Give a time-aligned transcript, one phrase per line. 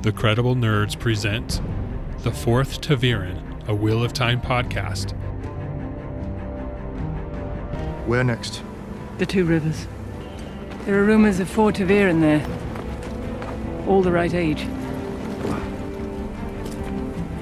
[0.00, 1.60] The Credible Nerds present
[2.20, 5.10] The Fourth ta'veren, a Wheel of Time podcast.
[8.06, 8.62] Where next?
[9.18, 9.88] The Two Rivers.
[10.84, 12.46] There are rumors of four ta'veren there.
[13.88, 14.68] All the right age.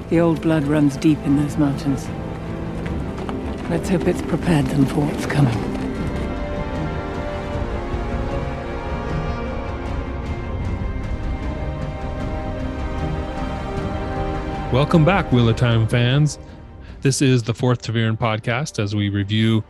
[0.09, 2.09] The old blood runs deep in those mountains.
[3.69, 5.66] Let's hope it's prepared them for what's coming.
[14.77, 16.37] Welcome back, Wheel of Time fans.
[17.01, 19.63] This is the Fourth ta'veren podcast as we review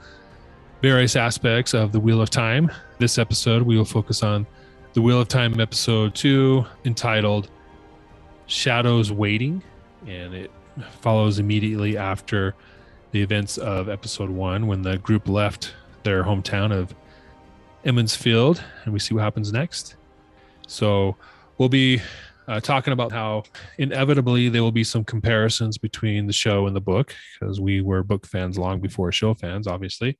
[0.81, 2.69] various aspects of the Wheel of Time.
[2.99, 4.45] This episode, we will focus on
[4.91, 7.49] the Wheel of Time episode two, entitled
[8.47, 9.63] Shadows Waiting,
[10.05, 10.51] and it
[10.99, 12.53] follows immediately after
[13.11, 16.93] the events of episode one when the group left their hometown of
[17.85, 19.95] Emond's Field, and we see what happens next.
[20.67, 21.15] So
[21.57, 22.01] we'll be
[22.47, 23.43] uh, talking about how
[23.77, 28.03] inevitably there will be some comparisons between the show and the book because we were
[28.03, 30.17] book fans long before show fans, obviously.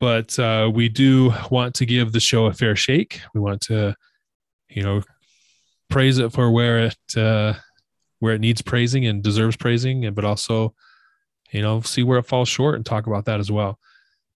[0.00, 3.20] But uh, we do want to give the show a fair shake.
[3.34, 3.94] We want to,
[4.68, 5.02] you know,
[5.88, 7.54] praise it for where it uh,
[8.18, 10.74] where it needs praising and deserves praising, and but also,
[11.52, 13.78] you know, see where it falls short and talk about that as well.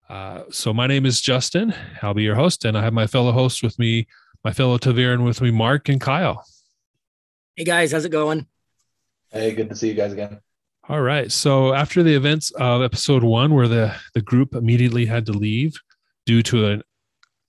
[0.10, 1.74] Uh, so my name is Justin.
[2.02, 4.08] I'll be your host, and I have my fellow hosts with me,
[4.44, 6.44] my fellow ta'veren with me, Mark and Kyle.
[7.56, 8.48] Hey guys, how's it going?
[9.32, 10.40] Hey, good to see you guys again.
[10.90, 11.32] All right.
[11.32, 15.76] So after the events of episode one, where the, the group immediately had to leave
[16.26, 16.84] due to an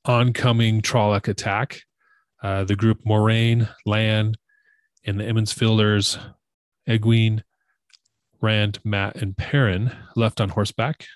[0.05, 1.81] oncoming Trolloc attack,
[2.43, 4.35] uh, the group Moiraine, Lan,
[5.07, 6.19] and the Emond's Fielders,
[6.87, 7.43] Egwene,
[8.43, 11.07] Rand, Mat, and Perrin left on horseback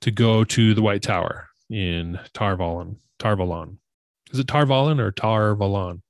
[0.00, 2.96] to go to the White Tower in Tar Valon.
[3.20, 3.78] Tarvalon.
[4.32, 6.02] Is it Tar Valon or Tar Valon?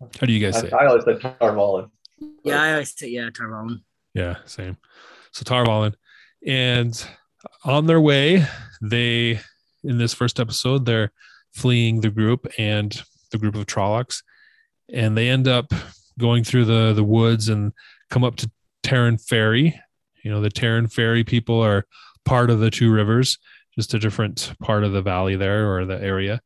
[0.00, 0.68] How do you guys say?
[0.68, 0.72] it?
[0.72, 1.90] I always said Tar Valon.
[2.44, 3.82] Yeah, I always say yeah, Tyrone.
[4.14, 4.76] Yeah, same.
[5.32, 5.94] So Tar Valon.
[6.46, 7.04] And
[7.64, 8.46] on their way,
[8.80, 9.40] they
[9.84, 11.12] in this first episode, they're
[11.52, 14.22] fleeing the group and the group of Trollocs.
[14.92, 15.72] And they end up
[16.18, 17.72] going through the the woods and
[18.10, 18.50] come up to
[18.82, 19.80] Taren Ferry.
[20.22, 21.86] You know, the Taren Ferry people are
[22.24, 23.38] part of the two rivers,
[23.74, 26.40] just a different part of the valley there or the area.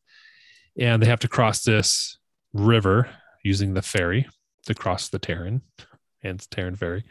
[0.78, 2.19] And they have to cross this
[2.52, 3.08] river
[3.42, 4.28] using the ferry
[4.66, 5.62] to cross the Taren
[6.22, 7.04] and Taren Ferry.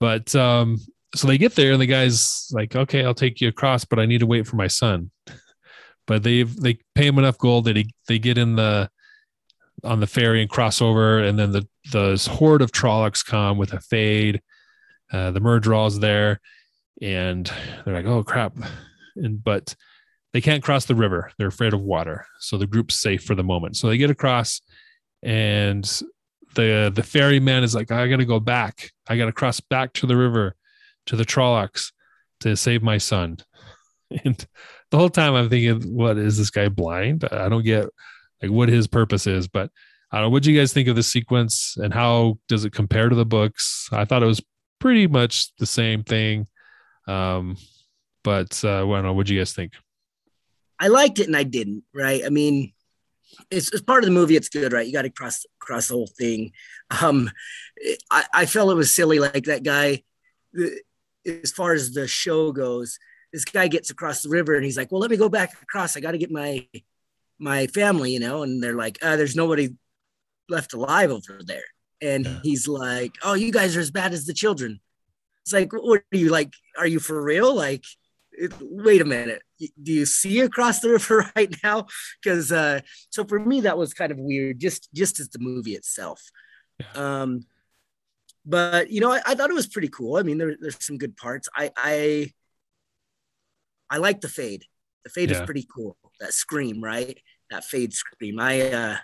[0.00, 0.78] But um,
[1.14, 4.06] so they get there and the guy's like, okay, I'll take you across, but I
[4.06, 5.10] need to wait for my son.
[6.04, 8.90] But they they pay him enough gold that he, they get in the
[9.84, 13.72] on the ferry and cross over, and then the the horde of Trollocs come with
[13.72, 14.42] a fade.
[15.12, 16.40] Uh, the Myrddraal's there,
[17.00, 17.50] and
[17.84, 18.54] they're like, "Oh crap!"
[19.14, 19.74] And but
[20.32, 22.26] they can't cross the river; they're afraid of water.
[22.40, 23.76] So the group's safe for the moment.
[23.76, 24.60] So they get across,
[25.22, 25.84] and
[26.54, 28.90] the the ferryman is like, "I got to go back.
[29.08, 30.56] I got to cross back to the river,
[31.06, 31.92] to the Trollocs,
[32.40, 33.38] to save my son."
[34.24, 34.46] And
[34.90, 37.24] the whole time I'm thinking, "What is this guy blind?
[37.24, 37.88] I don't get
[38.42, 39.70] like what his purpose is." But
[40.10, 40.30] I don't know.
[40.30, 43.24] What do you guys think of the sequence, and how does it compare to the
[43.24, 43.88] books?
[43.90, 44.42] I thought it was
[44.80, 46.46] pretty much the same thing.
[47.08, 47.56] Um,
[48.22, 49.14] but uh, I don't know.
[49.14, 49.72] What do you guys think?
[50.78, 51.84] I liked it and I didn't.
[51.94, 52.22] Right?
[52.26, 52.72] I mean,
[53.50, 54.36] it's, it's part of the movie.
[54.36, 54.86] It's good, right?
[54.86, 56.52] You got to cross cross the whole thing.
[57.02, 57.30] Um,
[58.10, 59.18] I, I felt it was silly.
[59.18, 60.02] Like that guy,
[61.26, 62.98] as far as the show goes,
[63.32, 65.96] this guy gets across the river and he's like, "Well, let me go back across.
[65.96, 66.66] I got to get my
[67.38, 68.42] my family," you know.
[68.42, 69.70] And they're like, uh, "There's nobody
[70.48, 71.64] left alive over there."
[72.00, 72.40] And Yeah.
[72.42, 74.80] he's like, "Oh, you guys are as bad as the children."
[75.44, 76.52] It's like, what are you like?
[76.78, 77.52] Are you for real?
[77.54, 77.84] Like,
[78.32, 79.42] it, wait a minute.
[79.60, 81.86] Do you see across the river right now?
[82.22, 84.58] Because uh, so for me, that was kind of weird.
[84.60, 86.20] Just just as the movie itself.
[86.94, 87.44] Um,
[88.44, 90.16] but you know, I, I thought it was pretty cool.
[90.16, 91.48] I mean, there, there's some good parts.
[91.54, 92.32] I I
[93.90, 94.64] I like the fade.
[95.04, 95.40] The fade Yeah.
[95.40, 95.96] is pretty cool.
[96.20, 97.18] That scream, right?
[97.50, 98.40] That fade scream.
[98.40, 98.96] I uh,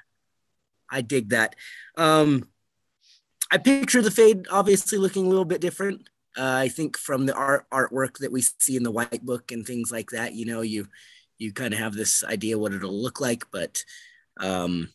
[0.91, 1.55] I dig that.
[1.97, 2.49] Um,
[3.51, 6.09] I picture the fade obviously looking a little bit different.
[6.39, 9.67] Uh, I think from the art artwork that we see in the white book and
[9.67, 10.87] things like that, you know, you
[11.39, 13.83] you kind of have this idea what it'll look like, but
[14.39, 14.89] um,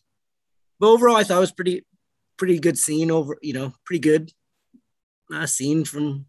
[0.80, 1.84] but overall, I thought it was pretty
[2.38, 4.32] pretty good scene over, you know, pretty good
[5.32, 6.26] uh, scene from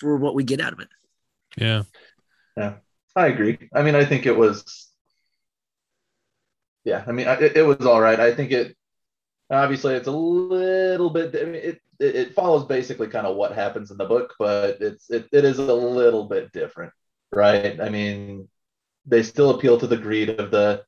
[0.00, 0.88] for what we get out of it.
[1.56, 1.82] Yeah,
[2.56, 2.74] yeah,
[3.16, 3.58] I agree.
[3.74, 4.90] I mean, I think it was.
[6.84, 8.20] Yeah, I mean, I- it, it was all right.
[8.20, 8.76] I think it.
[9.50, 11.34] Obviously, it's a little bit.
[11.34, 14.80] I mean, it it, it follows basically kind of what happens in the book, but
[14.80, 16.92] it's it, it is a little bit different,
[17.32, 17.80] right?
[17.80, 18.48] I mean,
[19.06, 20.84] they still appeal to the greed of the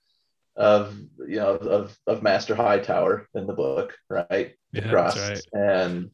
[0.56, 4.54] of you know of of Master Hightower in the book, right?
[4.72, 6.10] Yeah, cross that's and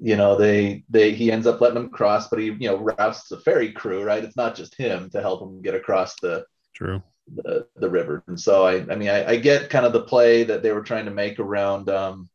[0.00, 3.28] you know they they he ends up letting them cross, but he you know rousts
[3.28, 4.24] the ferry crew, right?
[4.24, 6.44] It's not just him to help him get across the
[6.74, 7.02] True.
[7.34, 8.22] the, the river.
[8.26, 10.82] And so I, I mean, I, I get kind of the play that they were
[10.82, 12.28] trying to make around, um,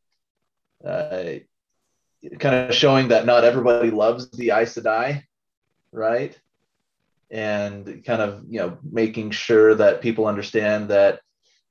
[0.85, 1.39] uh,
[2.39, 5.23] kind of showing that not everybody loves the Aes Sedai,
[5.91, 6.39] right?
[7.29, 11.21] And kind of, you know, making sure that people understand that,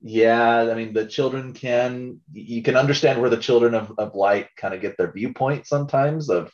[0.01, 4.49] yeah, I mean, the children can, you can understand where the children of, of light
[4.57, 6.51] kind of get their viewpoint sometimes of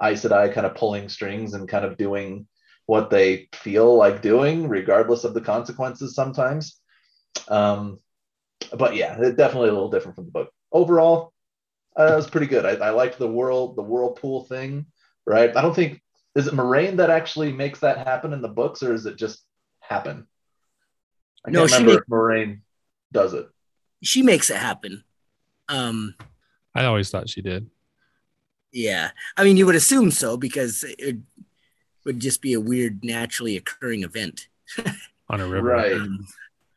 [0.00, 2.46] Aes Sedai kind of pulling strings and kind of doing
[2.86, 6.80] what they feel like doing, regardless of the consequences sometimes.
[7.48, 7.98] Um,
[8.78, 10.50] but yeah, definitely a little different from the book.
[10.70, 11.33] Overall,
[11.98, 12.64] uh, it was pretty good.
[12.66, 14.86] I, I liked the world, the whirlpool thing,
[15.26, 15.54] right?
[15.56, 16.00] I don't think
[16.34, 19.40] is it Moiraine that actually makes that happen in the books, or is it just
[19.80, 20.26] happen?
[21.46, 22.60] I No, can't she remember make- if Moiraine
[23.12, 23.48] does it.
[24.02, 25.04] She makes it happen.
[25.68, 26.14] Um,
[26.74, 27.70] I always thought she did.
[28.72, 29.12] yeah.
[29.36, 31.18] I mean, you would assume so because it
[32.04, 34.48] would just be a weird, naturally occurring event.
[35.30, 35.68] on a river.
[35.68, 35.92] Right.
[35.92, 36.26] Um,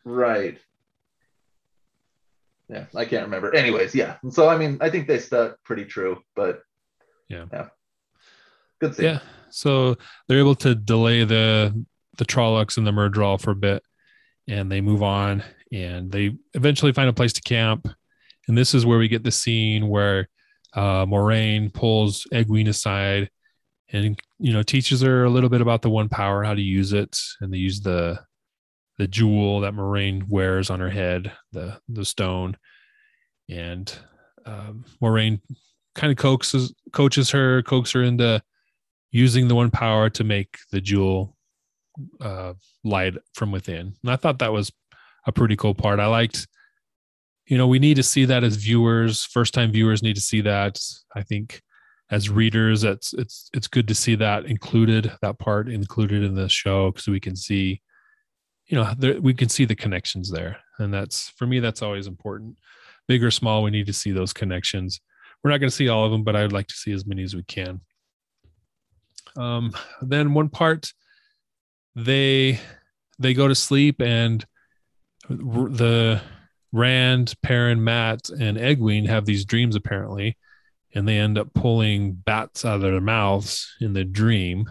[0.05, 0.59] Right.
[2.69, 3.55] Yeah, I can't remember.
[3.55, 4.17] Anyways, yeah.
[4.23, 6.61] And so I mean, I think they stuck pretty true, but
[7.29, 7.45] Yeah.
[7.51, 7.67] yeah,
[8.79, 9.05] good scene.
[9.05, 9.19] Yeah.
[9.49, 9.95] So
[10.27, 11.85] they're able to delay the
[12.17, 13.83] the Trollocs and the Myrddraal for a bit,
[14.47, 17.87] and they move on, and they eventually find a place to camp.
[18.47, 20.27] And this is where we get the scene where
[20.73, 23.29] uh, Moiraine pulls Egwene aside,
[23.93, 26.91] and you know teaches her a little bit about the One Power, how to use
[26.91, 28.19] it, and they use the
[28.97, 32.57] the jewel that Moiraine wears on her head, the the stone,
[33.49, 33.94] and
[34.45, 35.41] um, Moiraine
[35.95, 38.41] kind of coaxes coaches her, coaxes her into
[39.11, 41.35] using the one power to make the jewel
[42.21, 42.53] uh,
[42.83, 43.94] light from within.
[44.03, 44.71] And I thought that was
[45.25, 45.99] a pretty cool part.
[45.99, 46.47] I liked,
[47.47, 50.41] you know, we need to see that as viewers, first time viewers need to see
[50.41, 50.79] that.
[51.15, 51.61] I think
[52.09, 56.49] as readers, it's it's it's good to see that included, that part included in the
[56.49, 57.81] show so we can see,
[58.67, 62.07] you know, there, we can see the connections there, and that's for me that's always
[62.07, 62.57] important.
[63.07, 64.99] Big or small, we need to see those connections.
[65.43, 67.23] We're not going to see all of them, but I'd like to see as many
[67.23, 67.79] as we can.
[69.37, 69.71] Um,
[70.01, 70.91] then one part,
[71.95, 72.59] they
[73.19, 74.45] they go to sleep and
[75.29, 76.21] the
[76.71, 80.37] Rand, Perrin, Mat, and Egwene have these dreams apparently,
[80.93, 84.69] and they end up pulling bats out of their mouths in the dream,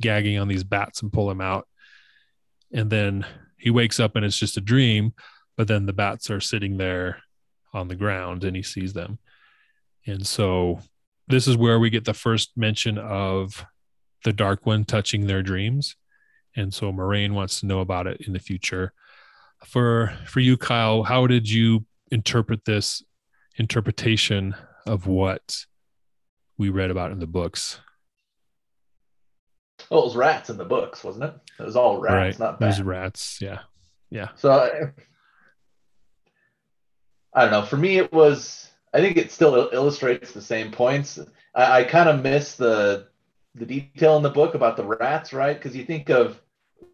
[0.00, 1.66] gagging on these bats and pull them out.
[2.72, 3.24] And then
[3.56, 5.12] he wakes up and it's just a dream,
[5.56, 7.22] but then the bats are sitting there
[7.72, 9.18] on the ground and he sees them.
[10.06, 10.80] And so
[11.28, 13.64] this is where we get the first mention of
[14.24, 15.96] the dark one touching their dreams.
[16.54, 18.92] And so Moiraine wants to know about it in the future.
[19.64, 23.02] For for you, Kyle, how did you interpret this
[23.56, 24.54] interpretation
[24.86, 25.66] of what
[26.58, 27.80] we read about in the books?
[29.90, 31.34] Oh, it was rats in the books, wasn't it?
[31.58, 32.46] It was all rats, right.
[32.46, 32.80] not bats.
[32.80, 33.38] rats.
[33.40, 33.60] Yeah.
[34.10, 34.28] Yeah.
[34.36, 34.92] So I,
[37.32, 37.62] I don't know.
[37.62, 38.70] For me, it was.
[38.94, 41.18] I think it still illustrates the same points.
[41.54, 43.08] I, I kind of miss the
[43.54, 45.56] the detail in the book about the rats, right?
[45.56, 46.40] Because you think of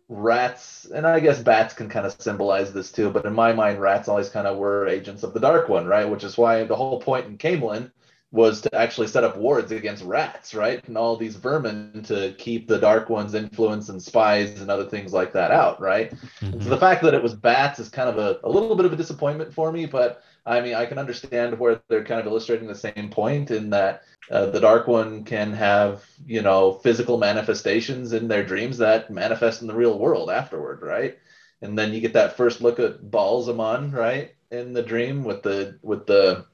[0.08, 3.11] rats, and I guess bats can kind of symbolize this too.
[3.11, 6.08] But in my mind, rats always kind of were agents of the Dark One, right?
[6.08, 7.91] Which is why the whole point in Caemlyn
[8.32, 10.82] was to actually set up wards against rats, right?
[10.89, 15.12] And all these vermin to keep the Dark One's influence and spies and other things
[15.12, 16.10] like that out, right?
[16.41, 16.62] Mhm.
[16.62, 18.93] So the fact that it was bats is kind of a, a little bit of
[18.93, 22.67] a disappointment for me, but I mean, I can understand where they're kind of illustrating
[22.67, 28.15] the same point in that uh, the Dark One can have, you know, physical manifestations
[28.15, 31.19] in their dreams that manifest in the real world afterward, right?
[31.60, 35.79] And then you get that first look at Ba'alzamon, right, in the dream with the
[35.82, 36.46] with the,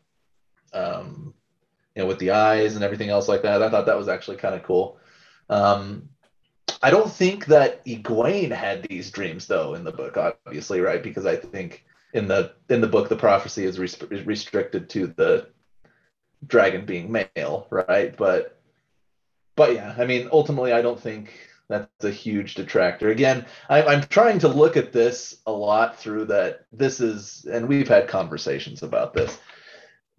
[0.75, 1.35] um,
[1.99, 3.61] you know, with the eyes and everything else like that.
[3.61, 5.01] I thought that was actually kind of cool.
[5.51, 6.09] Um,
[6.81, 11.03] I don't think that Egwene had these dreams though in the book, obviously, right?
[11.03, 15.49] Because I think in the in the book the prophecy is res- restricted to the
[16.47, 18.17] dragon being male, right?
[18.17, 18.61] But
[19.57, 21.33] but yeah, I mean, ultimately, I don't think
[21.69, 23.11] that's a huge detractor.
[23.11, 26.65] Again, I, I'm trying to look at this a lot through that.
[26.73, 29.37] This is, and we've had conversations about this.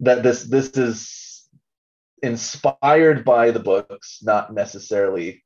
[0.00, 1.29] That this this is
[2.22, 5.42] inspired by the books, not necessarily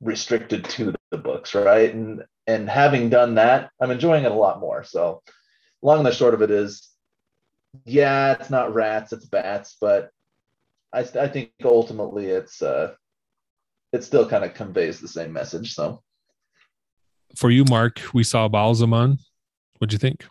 [0.00, 1.92] restricted to the books, right?
[1.92, 4.84] And and having done that, I'm enjoying it a lot more.
[4.84, 5.22] So,
[5.82, 6.88] long and the short of it is,
[7.84, 10.10] yeah, it's not rats, it's bats, but
[10.92, 12.94] I I think ultimately it's uh
[13.92, 15.74] it still kind of conveys the same message.
[15.74, 16.02] So,
[17.34, 19.18] for you, Mark, we saw Ba'alzamon.
[19.78, 20.26] What'd you think?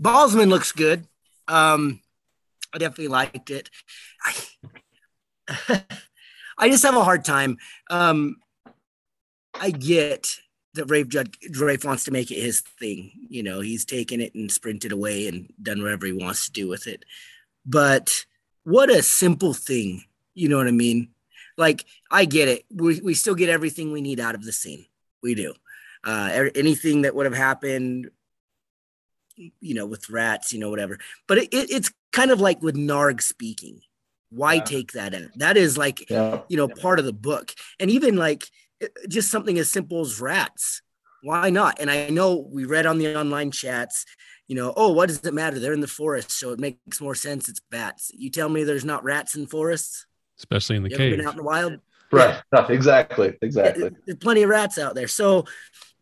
[0.00, 1.06] Ba'alzamon looks good.
[1.48, 2.00] Um,
[2.72, 3.70] I definitely liked it.
[5.48, 5.82] I,
[6.58, 7.58] I just have a hard time.
[7.90, 8.36] Um,
[9.58, 10.36] I get
[10.74, 11.08] that Rafe
[11.58, 13.10] Rafe wants to make it his thing.
[13.28, 16.68] You know, he's taken it and sprinted away and done whatever he wants to do
[16.68, 17.04] with it.
[17.66, 18.24] But
[18.64, 20.04] what a simple thing.
[20.34, 21.08] You know what I mean?
[21.56, 22.64] Like, I get it.
[22.72, 24.86] We, we still get everything we need out of the scene.
[25.22, 25.54] We do.
[26.04, 28.10] Uh, anything that would have happened,
[29.36, 30.98] you know, with rats, you know, whatever.
[31.26, 33.80] But it, it, it's kind of like with Narg speaking.
[34.30, 34.64] Why yeah.
[34.64, 35.30] take that out?
[35.36, 36.40] That is like, yeah.
[36.48, 37.52] you know, part of the book.
[37.78, 38.46] And even like
[39.08, 40.82] just something as simple as rats.
[41.22, 41.80] Why not?
[41.80, 44.06] And I know we read on the online chats,
[44.48, 45.58] you know, oh, what does it matter?
[45.58, 47.48] They're in the forest, so it makes more sense.
[47.48, 48.10] It's bats.
[48.14, 50.06] You tell me there's not rats in forests,
[50.38, 51.16] especially in the you cave.
[51.16, 51.78] Been out in the wild,
[52.10, 52.40] right?
[52.52, 52.66] Yeah.
[52.68, 53.90] exactly, exactly.
[54.06, 55.44] There's plenty of rats out there, so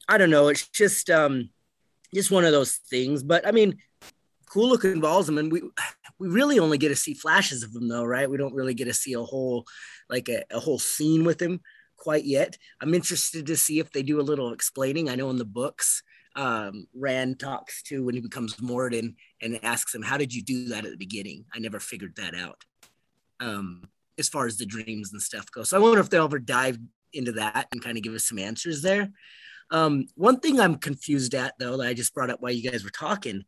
[0.09, 0.49] I don't know.
[0.49, 1.51] It's just, um,
[2.15, 3.23] just one of those things.
[3.23, 3.79] But I mean,
[4.49, 5.29] cool looking balls.
[5.29, 5.63] I mean, we
[6.19, 8.29] we really only get to see flashes of them, though, right?
[8.29, 9.67] We don't really get to see a whole,
[10.11, 11.61] like a, a whole scene with him
[11.97, 12.57] quite yet.
[12.81, 15.09] I'm interested to see if they do a little explaining.
[15.09, 16.03] I know in the books,
[16.37, 20.69] um, Rand talks to when he becomes Moridin and asks him, "How did you do
[20.69, 22.65] that at the beginning?" I never figured that out.
[23.41, 23.83] Um,
[24.19, 26.79] as far as the dreams and stuff go, so I wonder if they'll ever dive
[27.13, 29.11] into that and kind of give us some answers there.
[29.71, 32.85] Um, one thing I'm confused at though that I just brought up while you guys
[32.85, 33.45] were talking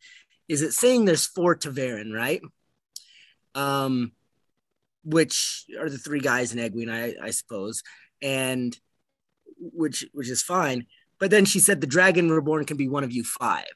[0.50, 2.42] is it saying there's four ta'veren, right?
[3.54, 4.12] Um,
[5.04, 7.82] which are the three guys in Egwene, I, I suppose
[8.22, 8.76] and
[9.58, 10.86] which which is fine.
[11.18, 13.66] But then she said the dragon reborn can be one of you five.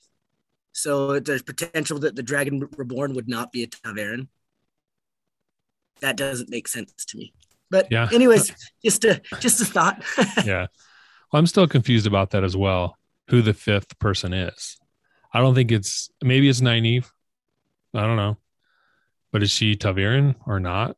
[0.73, 4.29] So there's potential that the dragon reborn would not be a ta'veren.
[6.01, 7.33] That doesn't make sense to me.
[7.71, 8.09] But yeah.
[8.13, 8.53] anyways,
[8.85, 10.03] just a just a thought.
[10.45, 10.67] yeah.
[11.33, 12.99] Well, I'm still confused about that as well.
[13.31, 14.79] Who the fifth person is.
[15.35, 17.11] I don't think it's maybe it's Nynaeve.
[17.93, 18.39] I don't know.
[19.33, 20.97] But is she ta'veren or not?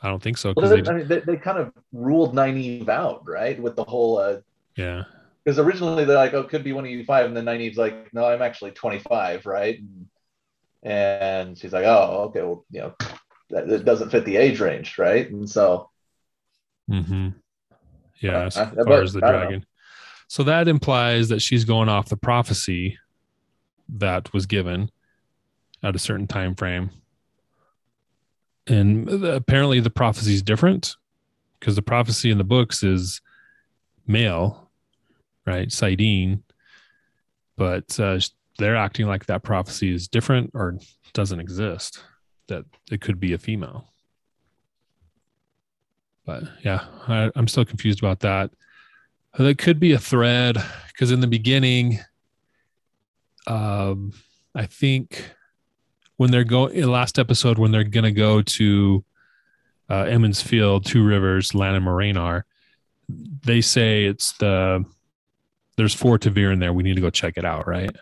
[0.00, 0.54] I don't think so.
[0.56, 3.60] Well, they, I mean, they, they, kind of ruled Nynaeve out, right?
[3.60, 4.36] With the whole, uh,
[4.76, 5.04] yeah.
[5.42, 8.12] Because originally they're like, oh, could be one of you five, and then Nynaeve's like,
[8.14, 9.78] no, I'm actually 25, right?
[9.78, 10.06] And
[10.84, 12.94] and she's like, oh, okay, well, you know,
[13.50, 15.28] that, that doesn't fit the age range, right?
[15.28, 15.90] And so,
[16.90, 17.30] mm-hmm.
[18.20, 19.66] yeah, uh, as far but, as the dragon.
[20.28, 22.98] So that implies that she's going off the prophecy
[23.88, 24.90] that was given
[25.82, 26.90] at a certain time frame
[28.66, 30.96] and apparently the prophecy is different
[31.58, 33.20] because the prophecy in the books is
[34.06, 34.70] male,
[35.46, 35.68] right?
[35.68, 36.42] saidin,
[37.56, 38.18] but uh,
[38.58, 40.78] they're acting like that prophecy is different or
[41.12, 42.02] doesn't exist.
[42.48, 43.88] That it could be a female.
[46.26, 48.50] But yeah, I, I'm still confused about that.
[49.38, 50.56] That could be a thread
[50.88, 51.98] because in the beginning,
[53.46, 54.12] um,
[54.54, 55.30] I think
[56.16, 59.04] when they're going in last episode when they're going to go to
[59.90, 62.42] uh, Emond's Field, Two Rivers, Lan and Moiraine
[63.08, 64.84] they say it's the
[65.76, 66.72] there's four ta'veren there.
[66.72, 67.94] We need to go check it out, right?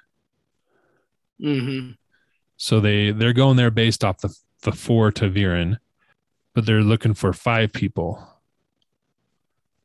[1.41, 1.93] Mm-hmm.
[2.57, 5.79] So they they're going there based off the the four ta'veren,
[6.55, 8.25] but they're looking for five people.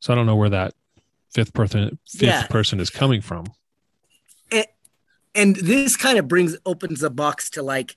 [0.00, 0.74] So I don't know where that
[1.30, 2.46] fifth person fifth yeah.
[2.46, 3.46] person is coming from.
[5.38, 7.94] And, this kind of brings opens the box to like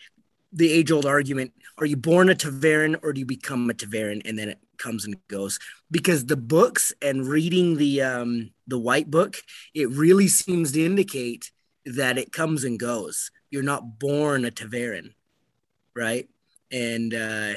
[0.54, 4.22] the age old argument are you born a ta'veren or do you become a ta'veren
[4.26, 5.58] and then it comes and goes.
[5.90, 9.38] Because the books and reading the um the white book
[9.74, 11.52] it really seems to indicate
[11.86, 13.32] that it comes and goes.
[13.50, 15.14] You're not born a ta'veren
[15.96, 16.30] right?
[16.72, 17.54] And uh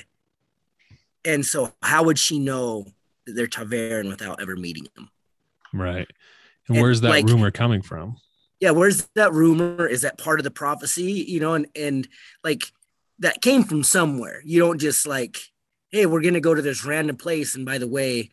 [1.24, 2.86] and so how would she know
[3.26, 5.10] that they're ta'veren without ever meeting them?
[5.72, 6.08] Right.
[6.68, 8.16] And, and where's that like, rumor coming from
[8.64, 12.08] yeah where's that rumor is that part of the prophecy you know and and
[12.42, 12.64] like
[13.18, 14.42] that came from somewhere.
[14.44, 15.38] You don't just like,
[15.90, 18.30] hey, we're gonna go to this random place, and by the way,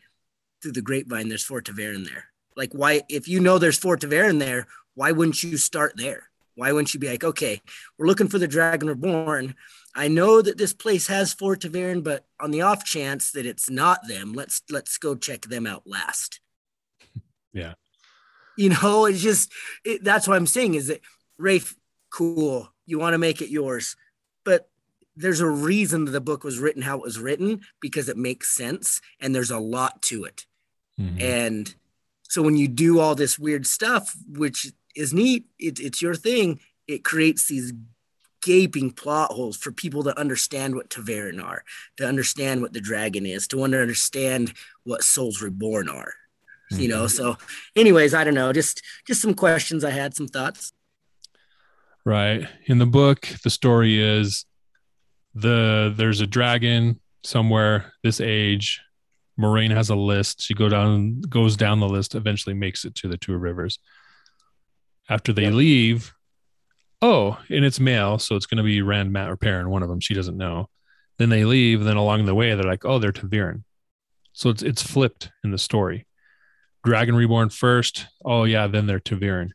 [0.62, 2.26] through the grapevine, there's Fort Ta'veren there.
[2.56, 3.02] Like, why?
[3.08, 6.28] If you know there's Fort Ta'veren there, why wouldn't you start there?
[6.54, 7.62] Why wouldn't you be like, okay,
[7.96, 9.54] we're looking for the Dragon Reborn.
[9.94, 13.70] I know that this place has Fort Ta'veren, but on the off chance that it's
[13.70, 16.40] not them, let's let's go check them out last.
[17.54, 17.74] Yeah.
[18.56, 19.52] You know, it's just
[19.84, 21.00] it, that's what I'm saying is that
[21.38, 21.74] Rafe,
[22.10, 23.96] cool, you want to make it yours,
[24.44, 24.68] but
[25.16, 28.54] there's a reason that the book was written how it was written because it makes
[28.54, 30.46] sense and there's a lot to it.
[30.98, 31.20] Mm-hmm.
[31.20, 31.74] And
[32.22, 36.60] so when you do all this weird stuff, which is neat, it, it's your thing,
[36.86, 37.72] it creates these
[38.42, 41.64] gaping plot holes for people to understand what ta'veren are,
[41.96, 44.52] to understand what the dragon is, to understand
[44.84, 46.14] what souls reborn are.
[46.74, 46.82] Mm-hmm.
[46.82, 47.06] you know.
[47.06, 47.36] So,
[47.76, 48.52] anyways, I don't know.
[48.52, 50.72] Just just some questions I had, some thoughts.
[52.04, 52.48] Right.
[52.66, 54.44] In the book, the story is
[55.34, 58.80] the there's a dragon somewhere this age.
[59.38, 60.42] moiraine has a list.
[60.42, 63.78] She go down goes down the list, eventually makes it to the two rivers.
[65.08, 66.12] After they leave,
[67.00, 70.00] oh, and it's male, so it's gonna be Rand, Mat, or Perrin, one of them.
[70.00, 70.68] She doesn't know.
[71.18, 73.62] Then they leave, and then along the way, they're like, oh, they're ta'veren.
[74.32, 76.06] So it's it's flipped in the story.
[76.84, 78.06] Dragon Reborn first.
[78.24, 79.50] Oh yeah, then they're ta'veren.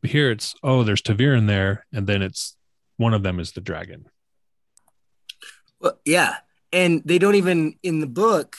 [0.00, 2.56] But here it's oh, there's ta'veren there, and then it's
[2.96, 4.06] one of them is the dragon.
[5.80, 6.36] Well, yeah,
[6.72, 8.56] and they don't even in the book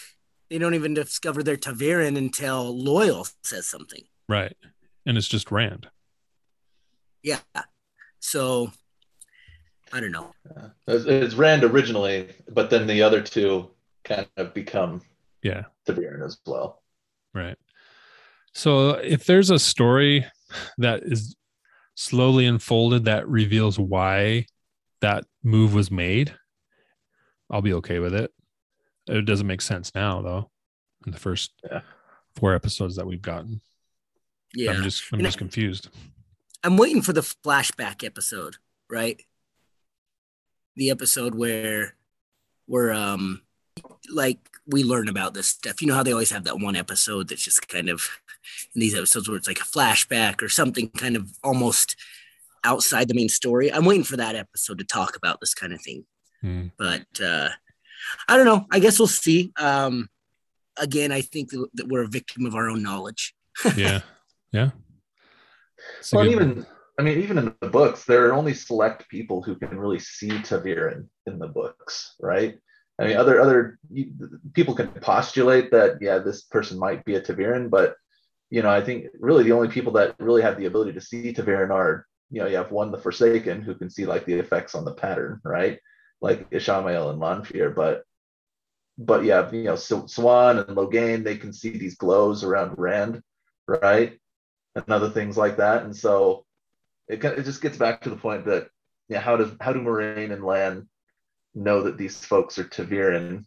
[0.50, 4.04] they don't even discover their ta'veren until Loial says something.
[4.30, 4.56] Right,
[5.06, 5.88] and it's just Rand.
[7.24, 7.40] Yeah,
[8.20, 8.72] so
[9.92, 10.32] I don't know.
[10.56, 10.68] Yeah.
[10.88, 13.72] It's, it's Rand originally, but then the other two
[14.04, 15.02] kind of become
[15.42, 16.84] Yeah, ta'veren as well.
[17.34, 17.58] right.
[18.56, 20.26] So if there's a story
[20.78, 21.36] that is
[21.96, 24.46] slowly unfolded that reveals why
[25.02, 26.34] that move was made,
[27.52, 28.32] I'll be okay with it.
[29.08, 30.50] It doesn't make sense now though.
[31.06, 31.82] In the first Yeah.
[32.38, 33.62] four episodes that we've gotten,
[34.54, 35.90] Yeah, I'm just I'm And just confused.
[36.64, 38.56] I'm waiting for the flashback episode,
[38.90, 39.22] right?
[40.78, 41.96] The episode where
[42.68, 43.42] where um
[44.12, 45.82] like we learn about this stuff.
[45.82, 48.10] You know how they always have that one episode that's just kind of
[48.74, 51.96] in these episodes where it's like a flashback or something kind of almost
[52.64, 53.72] outside the main story.
[53.72, 56.06] I'm waiting for that episode to talk about this kind of thing.
[56.42, 56.68] Hmm.
[56.78, 57.50] But uh
[58.28, 58.66] I don't know.
[58.72, 59.52] I guess we'll see.
[59.58, 60.10] Um
[60.78, 63.34] again, I think that that we're a victim of our own knowledge.
[63.78, 64.02] Yeah,
[64.52, 64.72] yeah.
[66.00, 66.66] It's Well, good- even
[66.98, 70.30] I mean, even in the books, there are only select people who can really see
[70.30, 72.58] ta'veren in the books, right?
[72.98, 73.78] I mean, other other
[74.54, 77.98] people can postulate that yeah, this person might be a ta'veren, but
[78.50, 81.34] you know, I think really the only people that really have the ability to see
[81.34, 84.76] ta'veren are you know, you have one the Forsaken who can see like the effects
[84.76, 85.80] on the pattern, right?
[86.22, 88.04] Like Ishamael and Lanfear, but
[88.98, 93.22] but yeah, you know, Siuan and Logain, they can see these glows around Rand,
[93.68, 94.18] right?
[94.76, 95.84] And other things like that.
[95.84, 96.46] And so
[97.08, 98.70] it it just gets back to the point that
[99.08, 100.90] yeah, how does how do Moiraine and Lan
[101.54, 103.46] know that these folks are ta'veren?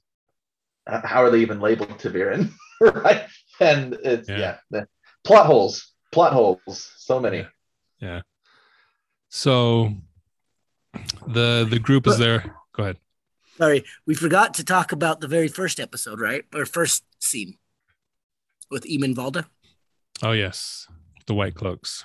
[0.86, 2.52] How are they even labeled ta'veren?
[2.80, 3.26] right?
[3.60, 4.58] And it's Yeah.
[4.70, 4.84] yeah,
[5.24, 7.46] plot holes, plot holes, so many.
[8.00, 8.22] Yeah.
[9.28, 9.92] So
[11.26, 12.54] the the group is there.
[12.72, 12.98] Go ahead.
[13.56, 16.44] Sorry, we forgot to talk about the very first episode, right?
[16.54, 17.58] Or first scene
[18.70, 19.46] with Eamon Valda.
[20.22, 20.86] Oh yes,
[21.26, 22.04] the white cloaks.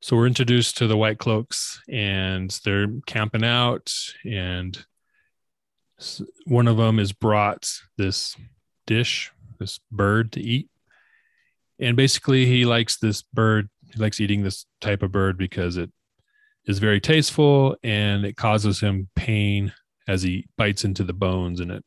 [0.00, 3.92] So we're introduced to the white cloaks, and they're camping out,
[4.24, 4.86] and
[6.46, 8.36] one of them is brought this
[8.86, 10.68] dish, this bird to eat,
[11.78, 13.68] and basically he likes this bird.
[13.92, 15.90] He likes eating this type of bird because it
[16.66, 19.72] is very tasteful and it causes him pain
[20.08, 21.84] as he bites into the bones, and it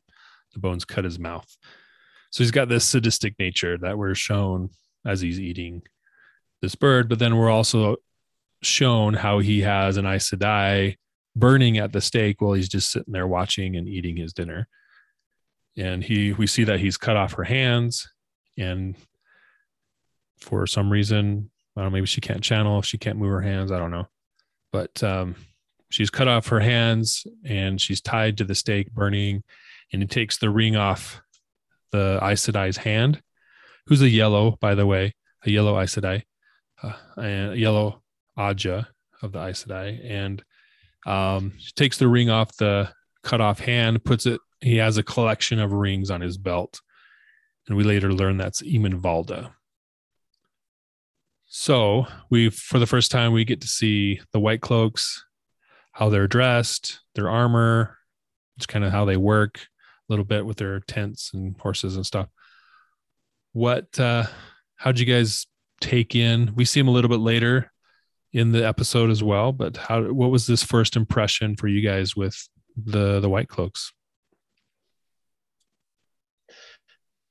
[0.54, 1.58] the bones cut his mouth.
[2.32, 4.70] So he's got this sadistic nature that we're shown
[5.06, 5.84] as he's eating
[6.62, 7.98] this bird, but then we're also
[8.62, 10.96] shown how he has an Aes Sedai
[11.36, 14.68] burning at the stake while he's just sitting there watching and eating his dinner.
[15.78, 18.08] And he we see that he's cut off her hands
[18.58, 18.96] and
[20.40, 23.72] for some reason, I don't know, maybe she can't channel, she can't move her hands,
[23.72, 24.08] I don't know.
[24.72, 25.36] But um
[25.90, 29.44] she's cut off her hands and she's tied to the stake burning
[29.92, 31.22] and he takes the ring off
[31.92, 33.22] the Aes Sedai's hand,
[33.88, 36.24] who's a yellow, by the way, a yellow Aes Sedai,
[36.84, 38.04] uh, a yellow
[38.38, 38.88] Ajah
[39.22, 40.44] of the Aes Sedai, and
[41.06, 42.90] um, she takes the ring off the
[43.24, 44.40] cut off hand, puts it.
[44.62, 46.82] He has a collection of rings on his belt,
[47.68, 49.52] and we later learn that's Eamon Valda.
[51.46, 55.26] So we, for the first time, we get to see the White Cloaks,
[55.94, 57.98] how they're dressed, their armor,
[58.58, 62.06] just kind of how they work a little bit with their tents and horses and
[62.06, 62.28] stuff.
[63.54, 64.26] What uh
[64.76, 65.48] how'd you guys
[65.82, 66.54] take in?
[66.56, 67.72] We see them a little bit later
[68.32, 72.16] in the episode as well, but how what was this first impression for you guys
[72.16, 72.38] with
[72.78, 73.92] the the white cloaks?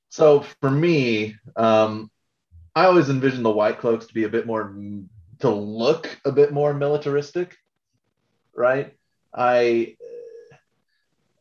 [0.09, 2.09] So for me, um,
[2.75, 4.75] I always envisioned the White Cloaks to be a bit more
[5.39, 7.55] to look a bit more militaristic,
[8.53, 8.93] right?
[9.33, 9.95] I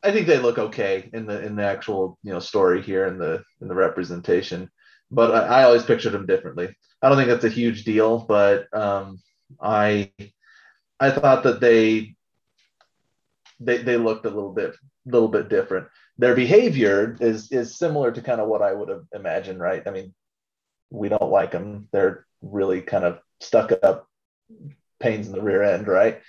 [0.02, 3.18] I think they look okay in the in the actual you know story here in
[3.18, 4.70] the in the representation,
[5.11, 6.74] but I, I always pictured them differently.
[7.02, 9.20] I don't think that's a huge deal, but um,
[9.61, 10.12] I
[11.00, 12.14] I thought that they
[13.61, 14.76] they they looked a little bit
[15.07, 15.88] little bit different.
[16.18, 19.83] Their behavior is is similar to kind of what I would have imagined, right?
[19.87, 20.14] I mean,
[20.90, 21.88] we don't like them.
[21.92, 24.09] They're really kind of stuck up
[25.00, 26.20] pains in the rear end, right?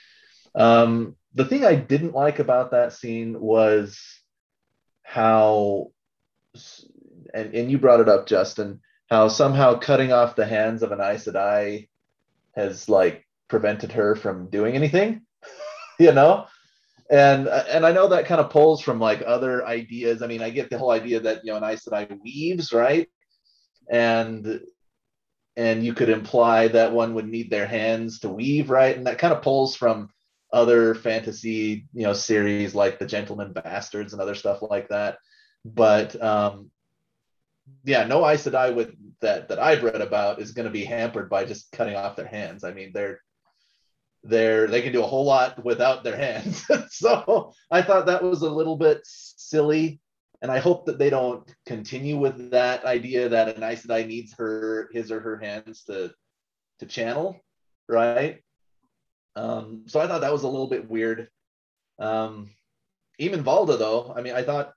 [0.56, 4.00] Um, the thing I didn't like about that scene was
[5.04, 5.92] how,
[7.34, 11.02] and, and you brought it up, Justin, how somehow cutting off the hands of an
[11.02, 11.88] Aes Sedai
[12.56, 15.22] has like prevented her from doing anything,
[16.00, 16.48] you know?
[17.10, 20.22] And and I know that kind of pulls from like other ideas.
[20.22, 23.08] I mean, I get the whole idea that you know an Aes Sedai weaves, right?
[23.90, 24.62] And
[25.58, 28.96] and you could imply that one would need their hands to weave, right?
[28.96, 30.10] And that kind of pulls from
[30.54, 35.18] other fantasy, you know, series like the Gentleman Bastards and other stuff like that.
[35.66, 36.72] But um,
[37.84, 41.30] yeah, no Aes Sedai with that that I've read about is going to be hampered
[41.30, 42.64] by just cutting off their hands.
[42.64, 43.20] I mean, they're
[44.24, 46.66] they're they can do a whole lot without their hands.
[46.90, 50.02] so I thought that was a little bit silly,
[50.42, 54.34] and I hope that they don't continue with that idea that an Aes Sedai needs
[54.38, 56.12] her his or her hands to
[56.80, 57.40] to channel,
[57.88, 58.42] right?
[59.36, 61.30] Um, so I thought that was a little bit weird.
[62.00, 62.52] Um,
[63.22, 64.74] Eamon Valda, though, I mean, I thought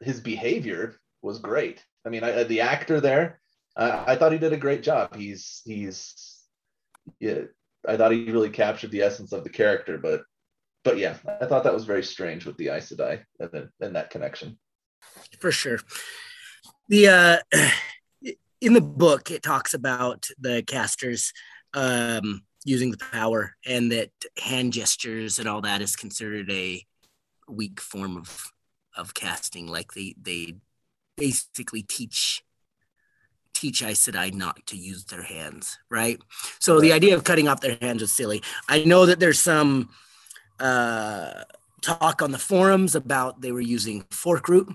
[0.00, 1.82] his behavior was great.
[2.04, 3.40] I mean, I, the actor there,
[3.76, 5.16] uh, I thought he did a great job.
[5.16, 6.44] He's he's,
[7.18, 7.42] yeah,
[7.88, 9.98] I thought he really captured the essence of the character.
[9.98, 10.22] But
[10.84, 14.10] but yeah, I thought that was very strange with the Aes Sedai and and that
[14.10, 14.58] connection.
[15.40, 15.80] For sure.
[16.88, 17.38] The uh,
[18.60, 21.32] in the book, it talks about the casters
[21.74, 24.10] um, using the power and that
[24.42, 26.84] hand gestures and all that is considered a
[27.48, 28.52] weak form of
[28.96, 30.54] of casting like they they
[31.16, 32.42] basically teach
[33.56, 36.20] teach Aes Sedai not to use their hands, right?
[36.58, 38.42] So the idea of cutting off their hands is silly.
[38.68, 39.88] I know that there's some
[40.60, 41.44] uh,
[41.80, 44.68] talk on the forums about they were using fork root,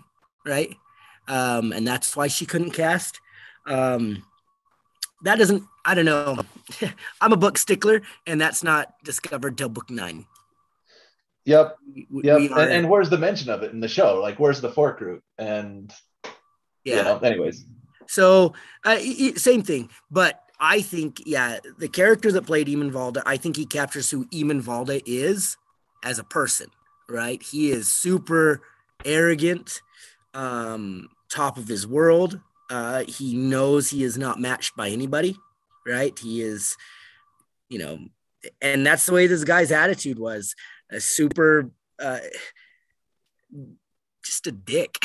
[0.46, 0.76] right?
[1.28, 3.20] Um, and that's why she couldn't cast.
[3.68, 4.24] Um,
[5.24, 6.38] that doesn't I don't know.
[7.22, 10.26] I'm a book stickler, and that's not discovered till book nine.
[11.46, 11.78] Yep.
[12.10, 12.38] We, yep.
[12.38, 14.22] We and, and, where's the mention of it in the show?
[14.22, 15.24] Like, where's the fork root?
[15.38, 15.92] And
[16.84, 16.98] yeah.
[16.98, 17.66] You know, anyways.
[18.12, 19.00] So uh,
[19.36, 23.66] same thing, but I think yeah, the character that played Eamon Valda, I think he
[23.66, 25.58] captures who Eamon Valda is
[26.04, 26.68] as a person.
[27.10, 27.42] Right?
[27.42, 28.62] He is super
[29.04, 29.82] arrogant,
[30.34, 32.40] um, top of his world.
[32.70, 35.36] Uh, he knows he is not matched by anybody
[35.86, 36.18] right?
[36.18, 36.78] He is,
[37.70, 38.00] you know,
[38.62, 40.56] and that's the way this guy's attitude was
[40.90, 41.70] a super,
[42.00, 42.20] uh,
[44.24, 44.98] just a dick.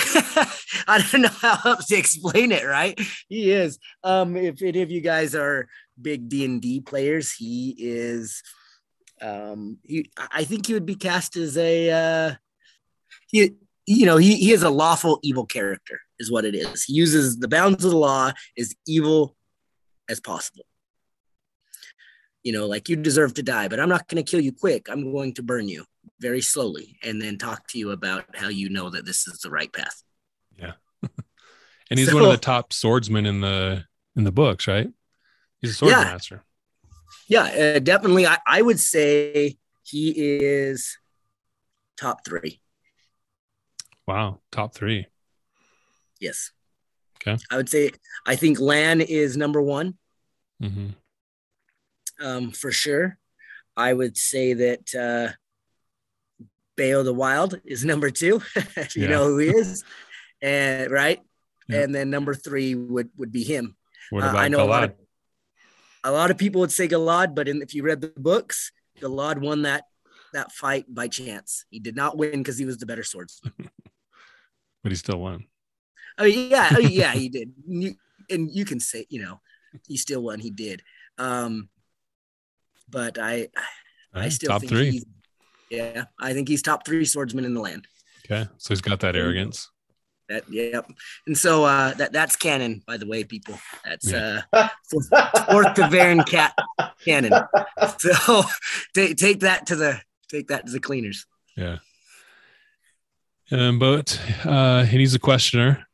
[0.87, 2.99] I don't know how else to explain it, right?
[3.29, 3.79] He is.
[4.05, 5.69] Um, if any of you guys are
[6.01, 8.43] big D and D players, he is.
[9.21, 11.91] Um, he, I think he would be cast as a.
[11.91, 12.35] Uh,
[13.29, 13.55] he,
[13.87, 16.85] you know, he, he is a lawful evil character, is what it is.
[16.85, 19.37] He uses the bounds of the law as evil
[20.09, 20.65] as possible.
[22.43, 24.89] You know, like you deserve to die, but I'm not going to kill you quick.
[24.89, 25.85] I'm going to burn you
[26.21, 29.51] very slowly and then talk to you about how you know that this is the
[29.51, 30.03] right path.
[30.59, 30.73] Yeah.
[31.91, 33.85] and he's so, one of the top swordsmen in the
[34.17, 34.89] in the books, right?
[35.61, 36.05] He's a sword yeah.
[36.05, 36.45] master.
[37.29, 37.43] Yeah,
[37.77, 38.27] uh, definitely.
[38.27, 40.97] I, I would say he is
[41.97, 42.61] top three.
[44.07, 45.07] Wow, top three.
[46.21, 46.53] Yes.
[47.21, 47.43] Okay.
[47.51, 47.91] I would say
[48.25, 49.95] I think Lan is number one.
[50.63, 50.89] Mm-hmm.
[52.25, 53.19] Um, for sure.
[53.77, 55.35] I would say that uh,
[56.77, 58.43] Bao the Wyld is number two.
[58.57, 58.63] you
[58.97, 59.09] yeah.
[59.09, 59.85] know who he is,
[60.43, 61.21] and right,
[61.69, 61.83] yeah.
[61.83, 63.77] and then number three would would be him.
[64.11, 64.65] What about uh, I know Galad?
[64.65, 64.95] a lot, of,
[66.05, 69.41] a lot of people would say Galad, but in, if you read the books, Galad
[69.41, 69.85] won that
[70.33, 71.65] that fight by chance.
[71.71, 73.53] He did not win because he was the better swordsman.
[74.83, 75.47] but he still won.
[76.19, 77.53] Oh yeah, oh, yeah, he did.
[77.67, 77.95] You,
[78.31, 79.41] and you can say, you know,
[79.87, 80.41] he still won.
[80.41, 80.83] He did.
[81.19, 81.69] Um,
[82.89, 83.49] but I,
[84.15, 84.91] I still top think three.
[84.93, 85.05] He's,
[85.71, 87.87] yeah, I think he's top three swordsman in the land.
[88.25, 89.71] Okay, so he's got that arrogance.
[90.29, 90.91] That yep,
[91.27, 93.59] and so uh, that that's canon, by the way, people.
[93.85, 94.43] That's yeah.
[94.53, 95.09] uh, fourth,
[95.51, 96.53] fourth Ta'veren cat
[97.05, 97.33] canon.
[97.99, 98.43] So
[98.95, 101.27] take take that to the take that to the cleaners.
[101.57, 101.79] Yeah.
[103.53, 105.87] Um, but uh, he's a questioner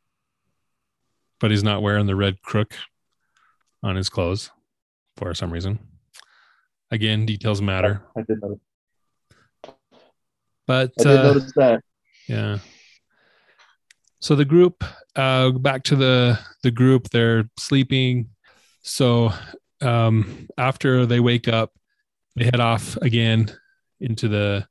[1.43, 2.73] but he's not wearing the red crook
[3.83, 4.49] on his clothes
[5.17, 5.77] for some reason.
[6.89, 8.01] Again, details matter.
[8.15, 8.59] I did notice.
[10.67, 11.83] But I did uh, notice that.
[12.27, 12.59] Yeah.
[14.19, 14.83] So the group,
[15.15, 18.29] uh, back to the the group, they're sleeping.
[18.81, 19.31] So
[19.81, 21.71] um, after they wake up,
[22.35, 23.51] they head off again
[23.99, 24.65] into the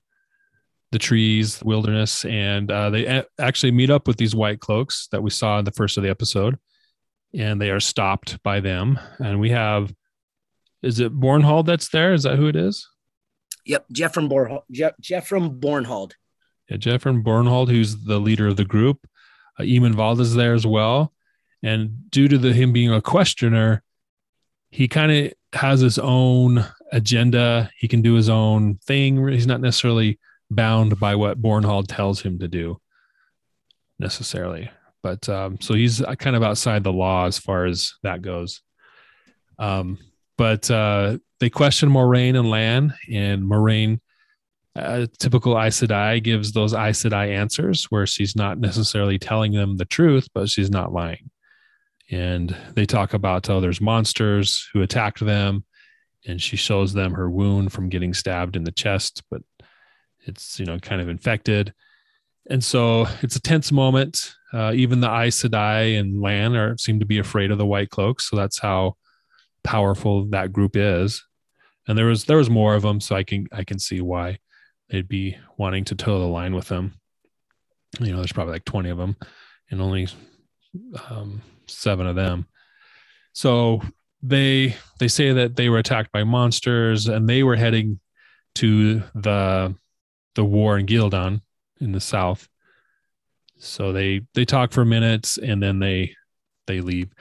[0.91, 5.23] the trees, wilderness, and uh, they a- actually meet up with these white cloaks that
[5.23, 6.59] we saw in the first of the episode,
[7.35, 9.01] and they are stopped by them.
[9.19, 9.93] And we have,
[10.83, 12.13] is it Bornhald that's there?
[12.13, 12.87] Is that who it is?
[13.65, 14.63] Yep, Geofram Bornhald.
[14.71, 16.13] Jeff, Geofram Bornhald.
[16.69, 19.07] Yeah, Geofram Bornhald, who's the leader of the group.
[19.59, 21.13] Uh, Eamon Vald is there as well.
[21.63, 23.83] And due to the, him being a questioner,
[24.71, 27.71] he kind of has his own agenda.
[27.77, 29.27] He can do his own thing.
[29.29, 30.19] He's not necessarily
[30.51, 32.81] bound by what Bornhald tells him to do
[33.99, 34.71] necessarily.
[35.03, 38.63] But um, so he's kind of outside the law as far as that goes.
[39.59, 39.99] Um,
[40.39, 43.99] but uh, they question Moiraine and Lan, and Moiraine,
[44.77, 49.77] uh, typical Aes Sedai, gives those Aes Sedai answers where she's not necessarily telling them
[49.77, 51.33] the truth, but she's not lying.
[52.13, 55.65] And they talk about how there's monsters who attacked them,
[56.29, 59.43] and she shows them her wound from getting stabbed in the chest, but
[60.21, 61.75] it's you know kind of infected.
[62.49, 64.33] And so it's a tense moment.
[64.53, 67.91] Uh, even the Aes Sedai and Lan are seem to be afraid of the White
[67.91, 68.95] Cloaks, so that's how
[69.65, 71.25] powerful that group is.
[71.87, 74.39] And there was there was more of them, so I can I can see why
[74.89, 76.95] they'd be wanting to toe the line with them.
[78.01, 79.17] You know, there's probably like 20 of them,
[79.71, 80.09] and only
[81.11, 82.47] um, seven of them.
[83.33, 83.83] So
[84.23, 88.01] they they say that they were attacked by monsters, and they were heading
[88.57, 89.75] to the
[90.35, 91.41] the war in Ghealdan
[91.81, 92.49] in the south.
[93.59, 96.15] So they they talk for minutes and then they
[96.67, 97.13] they leave.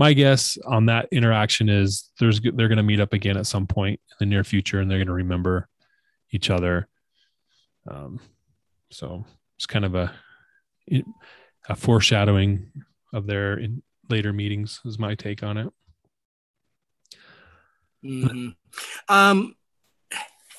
[0.00, 3.66] My guess on that interaction is there's they're going to meet up again at some
[3.66, 5.68] point in the near future and they're going to remember
[6.30, 6.88] each other.
[7.86, 8.18] Um,
[8.90, 9.26] so
[9.58, 10.10] it's kind of a
[11.68, 12.72] a foreshadowing
[13.12, 15.72] of their in later meetings is my take on it.
[18.02, 18.48] Mm-hmm.
[19.14, 19.54] Um,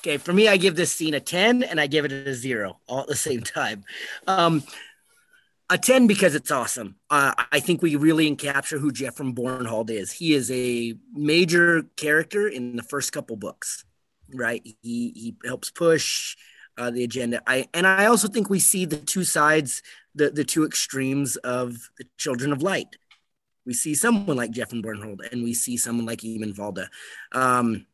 [0.02, 2.78] okay, for me, I give this scene a 10 and I give it a zero
[2.88, 3.86] all at the same time.
[4.28, 4.62] Um,
[5.72, 6.98] a 10 because it's awesome.
[7.10, 10.12] Uh, I think we really capture who Geofram Bornhald is.
[10.12, 13.86] He is a major character in the first couple books,
[14.36, 14.62] right?
[14.64, 14.76] He,
[15.16, 16.36] he helps push
[16.78, 17.42] uh, the agenda.
[17.48, 19.82] I and I also think we see the two sides,
[20.14, 22.98] the the two extremes of the Children of Light.
[23.66, 26.88] We see someone like Geofram Bornhald, and we see someone like Eamon Valda,
[27.32, 27.86] um,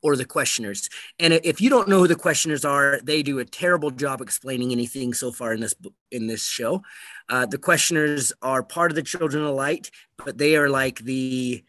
[0.00, 0.88] or the questioners.
[1.18, 4.72] And if you don't know who the questioners are, they do a terrible job explaining
[4.72, 5.74] anything so far in this
[6.10, 6.82] in this show.
[7.28, 11.64] Uh, the questioners are part of the Children of Light, but they are like the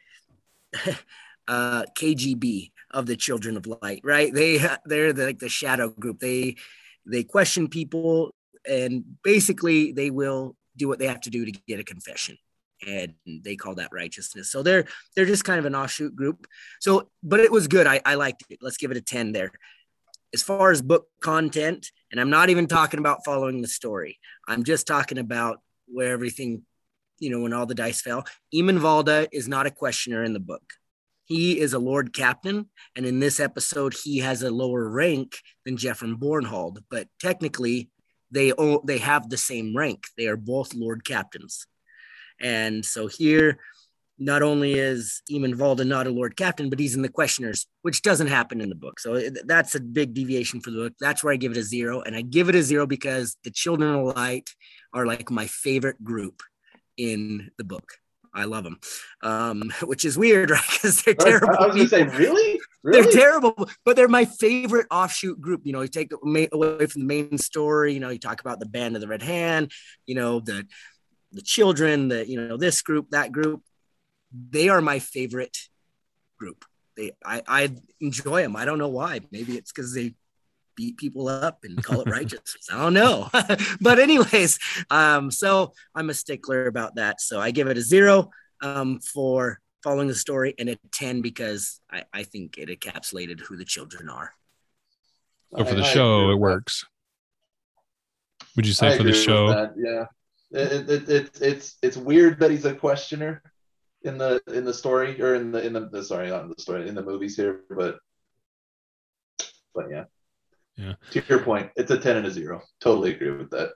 [1.47, 4.33] uh, KGB of the Children of Light, right?
[4.33, 6.19] They they're the, like the shadow group.
[6.19, 6.55] They
[7.05, 8.33] they question people,
[8.67, 12.37] and basically they will do what they have to do to get a confession
[12.85, 14.51] and they call that righteousness.
[14.51, 16.47] So they're they're just kind of an offshoot group.
[16.79, 17.87] So, but it was good.
[17.87, 18.59] I, I liked it.
[18.61, 19.51] Let's give it a 10 there.
[20.33, 24.19] As far as book content, and I'm not even talking about following the story.
[24.47, 26.63] I'm just talking about where everything,
[27.19, 28.25] you know, when all the dice fell.
[28.53, 30.63] Eamon Valda is not a questioner in the book.
[31.25, 35.77] He is a Lord Captain, and in this episode, he has a lower rank than
[35.77, 36.79] Geofram Bornhald.
[36.89, 37.89] But technically,
[38.29, 40.05] they all they have the same rank.
[40.17, 41.65] They are both Lord Captains.
[42.43, 43.57] And so here,
[44.19, 48.03] not only is Eamon Valda not a Lord Captain, but he's in the questioners, which
[48.03, 48.99] doesn't happen in the book.
[48.99, 50.93] So that's a big deviation for the book.
[50.99, 52.01] That's where I give it a zero.
[52.01, 54.49] And I give it a zero because the Children of Light
[54.93, 56.43] are like my favorite group
[56.97, 57.93] in the book.
[58.35, 58.79] I love them,
[59.21, 60.61] um, which is weird, right?
[60.71, 61.55] Because they're terrible.
[61.57, 62.59] I was going to say, really?
[62.83, 63.01] really?
[63.01, 65.61] They're terrible, but they're my favorite offshoot group.
[65.65, 66.47] You know, you take away
[66.87, 67.93] from the main story.
[67.93, 69.71] You know, you talk about the Band of the Red Hand.
[70.05, 70.65] You know, the
[71.33, 73.63] the children, the you know this group, that group,
[74.31, 75.57] they are my favorite
[76.37, 76.65] group.
[76.95, 78.55] They I, I enjoy them.
[78.55, 79.21] I don't know why.
[79.31, 80.13] Maybe it's because they
[80.75, 82.67] beat people up and call it righteousness.
[82.71, 83.29] I don't know.
[83.81, 87.21] but anyways, um, so I'm a stickler about that.
[87.21, 91.81] So I give it a zero um, for following the story and a 10 because
[91.91, 94.33] I, I think it encapsulated who the children are.
[95.55, 96.85] So for the I, show, I it works.
[98.55, 99.71] Would you say I for the show?
[99.77, 100.05] Yeah.
[100.53, 103.41] It, it, it, it's it's weird that he's a questioner
[104.03, 106.87] in the in the story or in the in the sorry not in the story
[106.87, 107.97] in the movies here, but
[109.73, 110.05] but yeah.
[110.77, 110.93] Yeah.
[111.11, 112.61] To your point, it's a 10 and a 0.
[112.81, 113.73] Totally agree with that.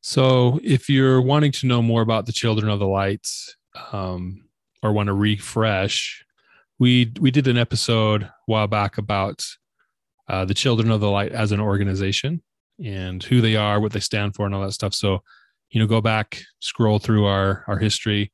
[0.00, 3.54] So, if you're wanting to know more about the Children of the Lights
[3.92, 4.48] um,
[4.82, 6.24] or want to refresh,
[6.78, 9.44] we we did an episode a while back about
[10.26, 12.42] uh, the Children of the Light as an organization
[12.82, 14.94] and who they are, what they stand for, and all that stuff.
[14.94, 15.22] So,
[15.70, 18.32] you know, go back, scroll through our our history,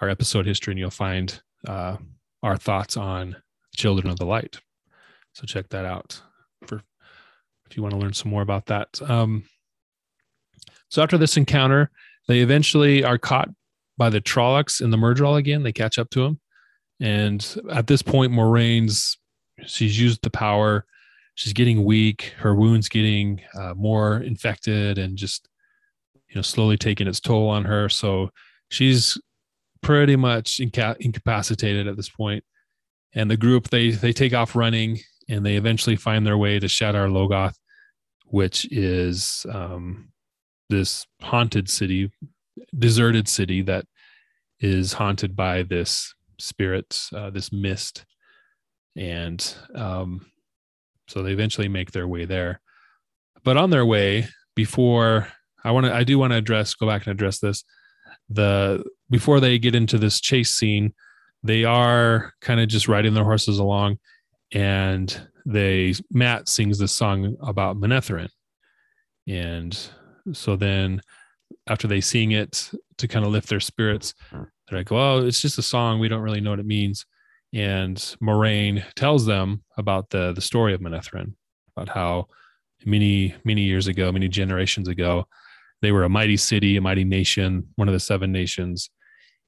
[0.00, 1.96] our episode history, and you'll find uh,
[2.42, 3.36] our thoughts on
[3.76, 4.58] Children of the Light.
[5.32, 6.20] So check that out
[6.66, 6.82] for
[7.68, 9.00] if you want to learn some more about that.
[9.02, 9.44] Um,
[10.88, 11.90] so after this encounter,
[12.26, 13.48] they eventually are caught
[13.96, 15.62] by the Trollocs in the Myrddraal again.
[15.62, 16.40] They catch up to him.
[17.00, 19.18] And at this point, Moiraine's
[19.66, 20.86] she's used the power.
[21.34, 22.34] She's getting weak.
[22.38, 25.48] Her wounds getting uh, more infected and just
[26.30, 27.88] you know slowly taking its toll on her.
[27.88, 28.30] So
[28.68, 29.18] she's
[29.82, 32.44] pretty much inca- incapacitated at this point.
[33.14, 36.66] And the group they they take off running and they eventually find their way to
[36.66, 37.54] Shadar Logoth,
[38.26, 40.12] which is um,
[40.68, 42.10] this haunted city,
[42.78, 43.84] deserted city that
[44.60, 48.04] is haunted by this spirit, uh, this mist,
[48.96, 50.26] and um,
[51.08, 52.60] so they eventually make their way there.
[53.42, 55.28] But on their way, before
[55.64, 57.64] I want to, I do want to address, go back and address this.
[58.28, 60.94] The before they get into this chase scene,
[61.42, 63.98] they are kind of just riding their horses along,
[64.52, 68.28] and they Mat sings this song about Manetheren,
[69.26, 69.76] and
[70.32, 71.00] so then
[71.66, 74.42] after they sing it to kind of lift their spirits, hmm.
[74.68, 75.98] they're like, well, it's just a song.
[75.98, 77.06] We don't really know what it means.
[77.52, 81.34] And Moiraine tells them about the the story of Manetheren,
[81.76, 82.28] about how
[82.84, 85.26] many, many years ago, many generations ago,
[85.82, 88.90] they were a mighty city, a mighty nation, one of the seven nations.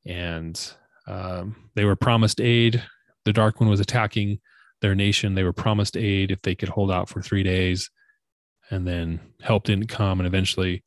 [0.06, 0.58] And
[1.06, 2.82] um, they were promised aid.
[3.24, 4.40] The Dark One was attacking
[4.80, 5.34] their nation.
[5.34, 7.90] They were promised aid if they could hold out for three days
[8.72, 10.82] and then help didn't come and eventually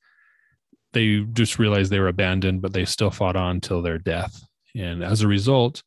[0.94, 4.44] they just realized they were abandoned but they still fought on till their death
[4.76, 5.84] and as a result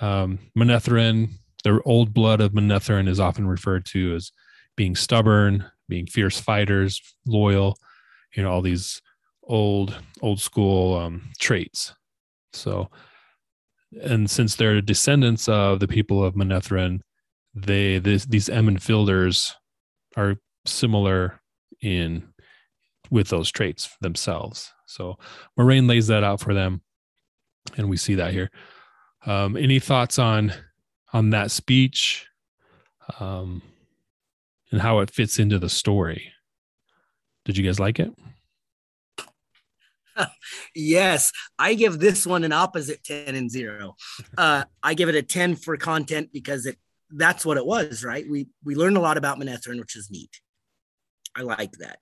[0.00, 1.28] um, Manetheren,
[1.62, 4.32] the old blood of Manetheren is often referred to as
[4.76, 7.76] being stubborn being fierce fighters loyal
[8.34, 9.00] you know all these
[9.44, 11.94] old old school um, traits
[12.52, 12.88] so
[14.02, 17.00] and since they're descendants of the people of Manetheren,
[17.54, 19.52] they this, these Emond's Fielders
[20.16, 21.40] are similar
[21.80, 22.28] in
[23.10, 24.72] with those traits themselves.
[24.86, 25.18] So
[25.58, 26.82] Moiraine lays that out for them,
[27.76, 28.50] and we see that here.
[29.26, 30.52] Um, any thoughts on
[31.12, 32.26] on that speech,
[33.20, 33.62] um,
[34.72, 36.32] and how it fits into the story?
[37.44, 38.12] Did you guys like it?
[40.74, 43.96] yes, I give this one an opposite 10 and 0.
[44.38, 46.78] Uh, I give it a 10 for content because it
[47.16, 48.24] that's what it was, right?
[48.28, 50.40] We we learned a lot about Manetheren, which is neat.
[51.36, 51.98] I like that.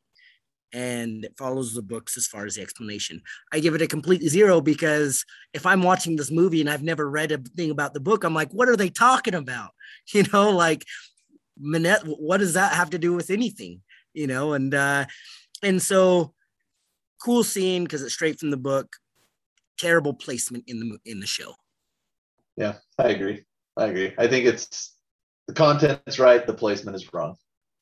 [0.72, 3.20] And it follows the books as far as the explanation.
[3.52, 7.10] I give it a complete zero because if I'm watching this movie and I've never
[7.10, 9.70] read a thing about the book, I'm like, what are they talking about?
[10.14, 10.84] You know, like
[11.60, 13.82] Manet, what does that have to do with anything?
[14.14, 15.06] You know, and uh,
[15.62, 16.34] and so
[17.22, 18.96] cool scene because it's straight from the book.
[19.78, 21.54] Terrible placement in the in the show.
[22.56, 23.44] Yeah, I agree.
[23.76, 24.12] I agree.
[24.18, 24.94] I think it's
[25.48, 27.36] the content's right, the placement is wrong.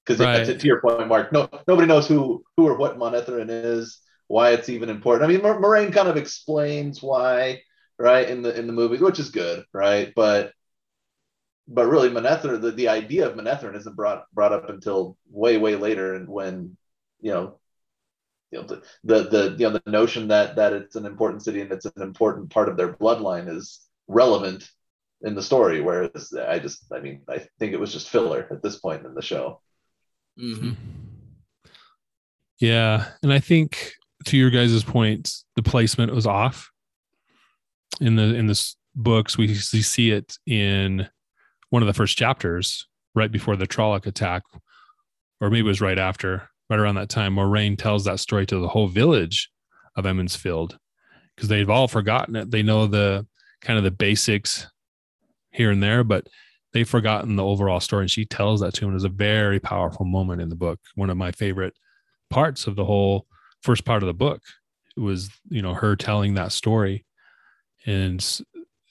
[0.06, 0.44] Because right.
[0.44, 4.50] to, to your point, Mark, no nobody knows who who or what Manetheren is, why
[4.50, 5.28] it's even important.
[5.28, 7.62] I mean, Moiraine kind of explains why,
[7.98, 10.12] right, in the in the movie, which is good, right?
[10.16, 10.52] But
[11.70, 15.76] but really, Manetheren, the, the idea of Manetheren isn't brought brought up until way way
[15.76, 16.76] later, and when
[17.20, 17.60] you know
[18.50, 21.60] you know the, the the you know the notion that that it's an important city
[21.60, 24.68] and it's an important part of their bloodline is relevant
[25.22, 28.62] in the story whereas i just i mean i think it was just filler at
[28.62, 29.60] this point in the show
[30.38, 30.72] mm-hmm.
[32.58, 33.92] yeah and i think
[34.24, 36.70] to your guys' point the placement was off
[38.00, 41.08] in the in the books we, we see it in
[41.70, 44.42] one of the first chapters right before the Trolloc attack
[45.40, 48.58] or maybe it was right after right around that time, Moiraine tells that story to
[48.58, 49.50] the whole village
[49.96, 50.78] of Emond's Field
[51.34, 52.50] because they've all forgotten it.
[52.50, 53.26] They know the
[53.60, 54.68] kind of the basics
[55.50, 56.28] here and there, but
[56.72, 58.04] they've forgotten the overall story.
[58.04, 58.92] And she tells that to him.
[58.92, 60.78] It was a very powerful moment in the book.
[60.94, 61.74] One of my favorite
[62.30, 63.26] parts of the whole
[63.62, 64.40] first part of the book
[64.96, 67.04] was, you know, her telling that story.
[67.84, 68.24] And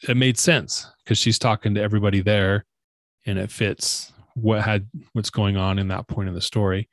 [0.08, 2.66] it made sense because she's talking to everybody there
[3.26, 6.90] and it fits what had what's going on in that point of the story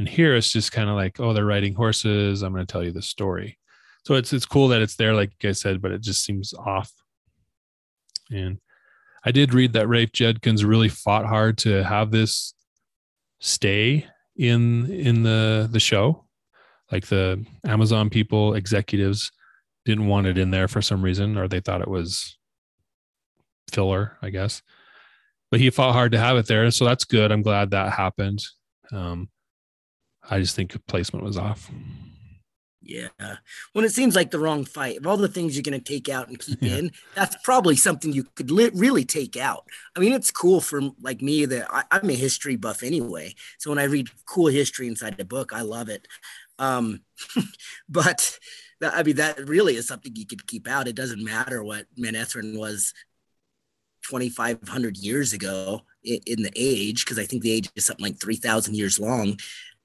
[0.00, 2.42] and here it's just kind of like, oh, they're riding horses.
[2.42, 3.58] I'm going to tell you the story.
[4.06, 6.90] So it's it's cool that it's there, like guys said, but it just seems off.
[8.30, 8.58] And
[9.24, 12.54] I did read that Rafe Judkins really fought hard to have this
[13.40, 14.06] stay
[14.36, 16.24] in in the the show.
[16.90, 19.30] Like the Amazon people, executives
[19.84, 22.38] didn't want it in there for some reason, or they thought it was
[23.70, 24.62] filler, I guess.
[25.50, 27.32] But he fought hard to have it there, so that's good.
[27.32, 28.44] I'm glad that happened.
[28.92, 29.28] Um,
[30.28, 31.70] I just think placement was off.
[32.82, 33.08] Yeah.
[33.72, 36.08] When it seems like the wrong fight, of all the things you're going to take
[36.08, 36.76] out and keep Yeah.
[36.78, 39.64] in, that's probably something you could li- really take out.
[39.96, 43.34] I mean, it's cool for like me that I, I'm a history buff anyway.
[43.58, 46.08] So when I read cool history inside the book, I love it.
[46.58, 47.02] Um,
[47.88, 48.38] but
[48.80, 50.88] that, I mean, that really is something you could keep out.
[50.88, 52.92] It doesn't matter what Manetheren was
[54.08, 58.20] 2,500 years ago in, in the age, because I think the age is something like
[58.20, 59.38] 3,000 years long.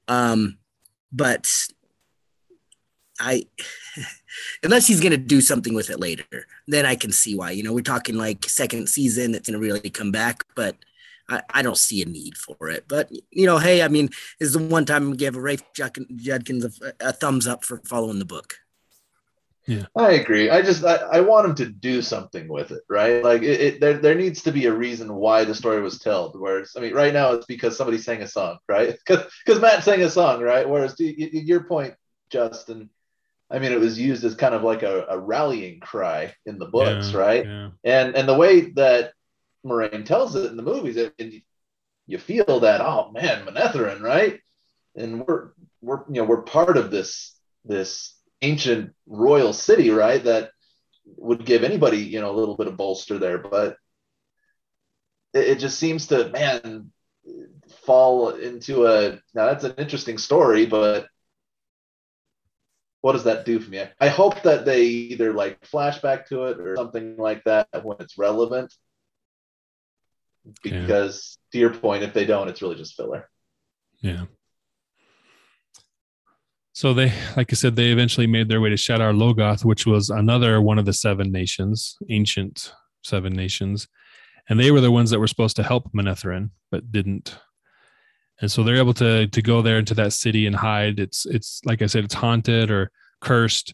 [0.07, 0.57] Um,
[1.11, 1.49] but
[3.19, 3.45] I,
[4.63, 7.51] unless he's going to do something with it later, then I can see why.
[7.51, 10.75] You know, we're talking like second season that's going to really come back, but
[11.29, 12.85] I, I don't see a need for it.
[12.87, 14.07] But, you know, hey, I mean,
[14.39, 18.19] this is the one time we give Rafe Judkins a, a thumbs up for following
[18.19, 18.55] the book.
[19.95, 20.49] I agree.
[20.49, 23.23] I just I, I want him to do something with it, right?
[23.23, 26.39] Like it, it there there needs to be a reason why the story was told.
[26.39, 28.97] Whereas I mean, right now it's because somebody sang a song, right?
[29.05, 30.67] Because because Mat sang a song, right?
[30.69, 31.95] Whereas to your point,
[32.29, 32.89] Justin,
[33.49, 36.67] I mean, it was used as kind of like a, a rallying cry in the
[36.67, 37.45] books, Yeah, right?
[37.45, 37.69] Yeah.
[37.83, 39.13] And and the way that
[39.65, 41.43] Moiraine tells it in the movies, it, it,
[42.07, 44.39] you feel that oh man, Manetheren, right?
[44.95, 45.51] And we're
[45.81, 47.35] we're you know we're part of this
[47.65, 50.23] this ancient royal city, right?
[50.23, 50.51] That
[51.17, 53.77] would give anybody you know a little bit of bolster there, but
[55.33, 56.91] it, it just seems to man
[57.85, 61.07] fall into a now that's an interesting story, but
[63.01, 63.83] what does that do for me?
[63.99, 68.17] I hope that they either like flashback to it or something like that when it's
[68.17, 68.73] relevant.
[70.63, 70.81] Yeah.
[70.81, 73.29] Because to your point, if they don't, it's really just filler.
[74.01, 74.25] Yeah.
[76.75, 80.09] So they, like I said, they eventually made their way to Shadar Logoth, which was
[80.09, 83.87] another one of the seven nations, ancient seven nations,
[84.49, 87.37] and they were the ones that were supposed to help Manetheren, but didn't.
[88.41, 90.99] And so they're able to to go there into that city and hide.
[90.99, 93.73] It's it's like I said, it's haunted or cursed,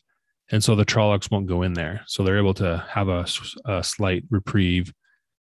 [0.52, 2.04] and so the Trollocs won't go in there.
[2.06, 3.26] So they're able to have a,
[3.66, 4.94] a slight reprieve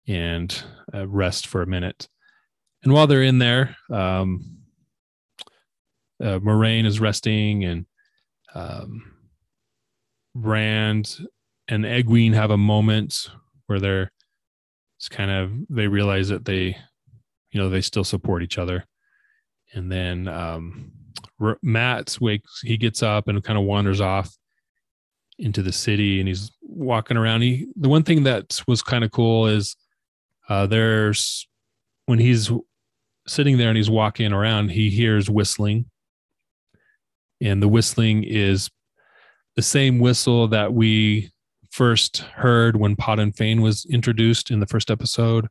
[0.07, 0.63] and
[0.95, 2.07] uh, rest for a minute.
[2.83, 4.64] And while they're in there, um,
[6.21, 7.85] uh, Moiraine is resting, and
[8.53, 9.13] um,
[10.33, 11.17] Rand
[11.67, 13.29] and Egwene have a moment
[13.67, 14.11] where they're
[14.97, 16.77] it's kind of they realize that they,
[17.51, 18.85] you know, they still support each other.
[19.73, 20.91] And then um,
[21.41, 24.35] R- Mat wakes, he gets up and kind of wanders off
[25.37, 27.41] into the city, and he's walking around.
[27.41, 29.75] He the one thing that was kind of cool is
[30.47, 31.47] uh, there's
[32.05, 32.51] when he's
[33.27, 35.85] sitting there and he's walking around, he hears whistling.
[37.41, 38.69] And the whistling is
[39.55, 41.31] the same whistle that we
[41.71, 45.47] first heard when Padan Fain was introduced in the first episode.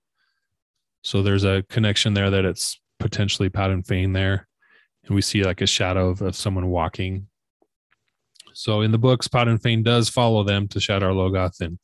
[1.02, 4.48] So there's a connection there that it's potentially Padan Fain there.
[5.04, 7.28] And we see like a shadow of, of someone walking.
[8.54, 11.78] So in the books, Padan Fain does follow them to Shadar Logoth, and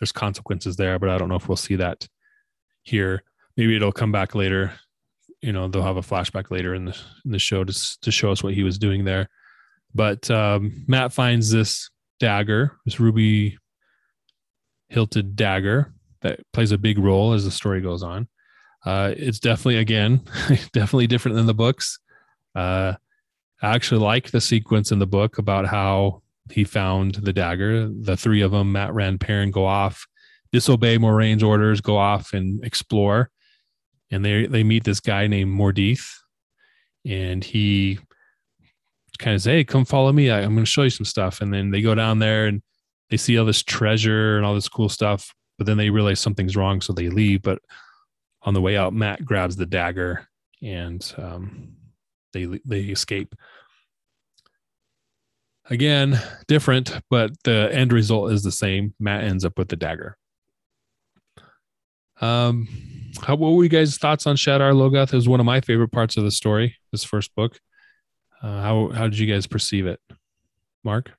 [0.00, 2.08] there's consequences there, but I don't know if we'll see that
[2.82, 3.24] here.
[3.56, 4.72] Maybe it'll come back later.
[5.42, 8.30] You know, they'll have a flashback later in the in the show to to show
[8.30, 9.28] us what he was doing there.
[9.94, 13.58] But um, Mat finds this dagger, this ruby
[14.88, 18.28] hilted dagger that plays a big role as the story goes on.
[18.84, 20.20] Uh, it's definitely again
[20.72, 21.98] definitely different than the books.
[22.54, 22.94] Uh,
[23.62, 27.88] I actually like the sequence in the book about how he found the dagger.
[27.88, 30.06] The three of them, Mat, Rand, Perrin, go off,
[30.50, 33.30] disobey Moiraine's orders, go off and explore,
[34.10, 36.08] and they they meet this guy named Mordeth,
[37.06, 37.98] and he
[39.22, 40.30] kind of say, "Hey, come follow me.
[40.30, 42.62] I, I'm going to show you some stuff." And then they go down there and
[43.10, 46.56] they see all this treasure and all this cool stuff, but then they realize something's
[46.56, 47.42] wrong, so they leave.
[47.42, 47.60] But
[48.42, 50.26] on the way out, Mat grabs the dagger
[50.62, 51.76] and um,
[52.32, 53.34] they they escape.
[55.70, 58.94] Again, different, but the end result is the same.
[58.98, 60.16] Mat ends up with the dagger.
[62.20, 62.68] Um,
[63.20, 65.12] how what were you guys' thoughts on Shadar Logoth?
[65.12, 66.76] It was one of my favorite parts of the story.
[66.90, 67.58] This first book.
[68.42, 70.00] Uh, how how did you guys perceive it,
[70.82, 71.12] Mark?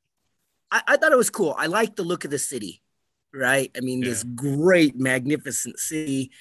[0.71, 1.55] I, I thought it was cool.
[1.57, 2.81] I liked the look of the city,
[3.33, 3.71] right?
[3.77, 6.31] I mean, this great, magnificent city.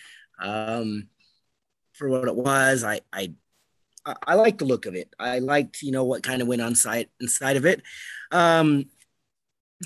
[0.40, 1.08] Um,
[1.92, 3.34] for what it was, I I
[4.04, 5.14] I, liked the look of it.
[5.18, 7.82] I liked, you know, what kind of went on site inside of it.
[8.32, 8.86] Um,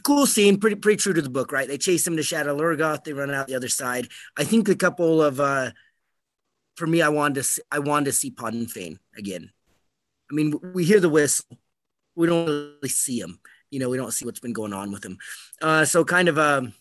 [0.02, 1.68] cool scene, pretty pretty true to the book, right?
[1.68, 4.08] They chase him to Shadar Logoth, they run out the other side.
[4.36, 5.72] I think a couple of uh
[6.76, 9.50] for me, I wanted to see, I wanted to see Padan Fain again.
[10.30, 11.46] I mean, we hear the whistle,
[12.14, 13.38] we don't really see him.
[13.70, 15.18] You know, we don't see what's been going on with him.
[15.60, 16.72] Uh, so kind of um,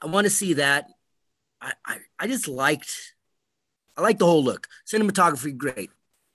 [0.00, 0.86] I want to see that.
[1.60, 3.14] I, I I just liked
[3.96, 4.68] I like the whole look.
[4.86, 5.90] Cinematography, great.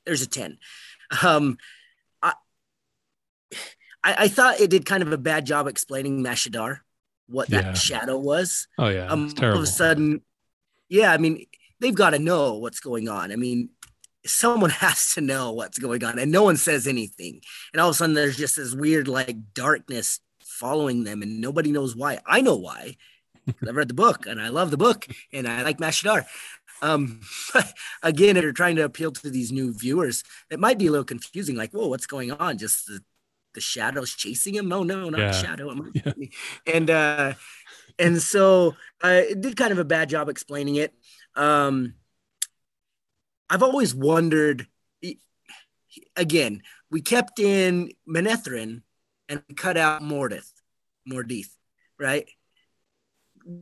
[0.05, 0.57] There's a 10.
[1.23, 1.57] Um,
[2.21, 2.33] I,
[4.03, 6.79] I, I thought it did kind of a bad job explaining Mashadar,
[7.27, 7.73] what that Yeah.
[7.73, 8.67] shadow was.
[8.77, 10.21] Oh yeah, um, all of a sudden,
[10.89, 11.45] yeah, I mean,
[11.79, 13.31] they've got to know what's going on.
[13.31, 13.69] I mean,
[14.29, 17.41] someone has to know what's going on, and no one says anything.
[17.73, 21.71] And all of a sudden, there's just this weird, like, darkness following them, and nobody
[21.71, 22.19] knows why.
[22.25, 22.97] I know why
[23.67, 26.25] I've read the book, and I love the book, and I like Mashadar.
[26.81, 27.21] Um,
[28.03, 31.05] again, if you're trying to appeal to these new viewers, it might be a little
[31.05, 31.55] confusing.
[31.55, 32.57] Like, whoa, what's going on?
[32.57, 33.01] Just the
[33.53, 34.67] the shadows chasing him?
[34.67, 35.27] No, no, not Yeah.
[35.31, 35.73] the shadow.
[35.95, 36.11] Yeah.
[36.67, 37.33] And uh,
[37.97, 40.93] and so uh, it did kind of a bad job explaining it.
[41.35, 41.95] Um,
[43.49, 44.67] I've always wondered.
[46.15, 48.81] Again, we kept in Manetheren
[49.29, 50.51] and cut out Mordeth,
[51.11, 51.49] Mordeth,
[51.99, 52.27] right?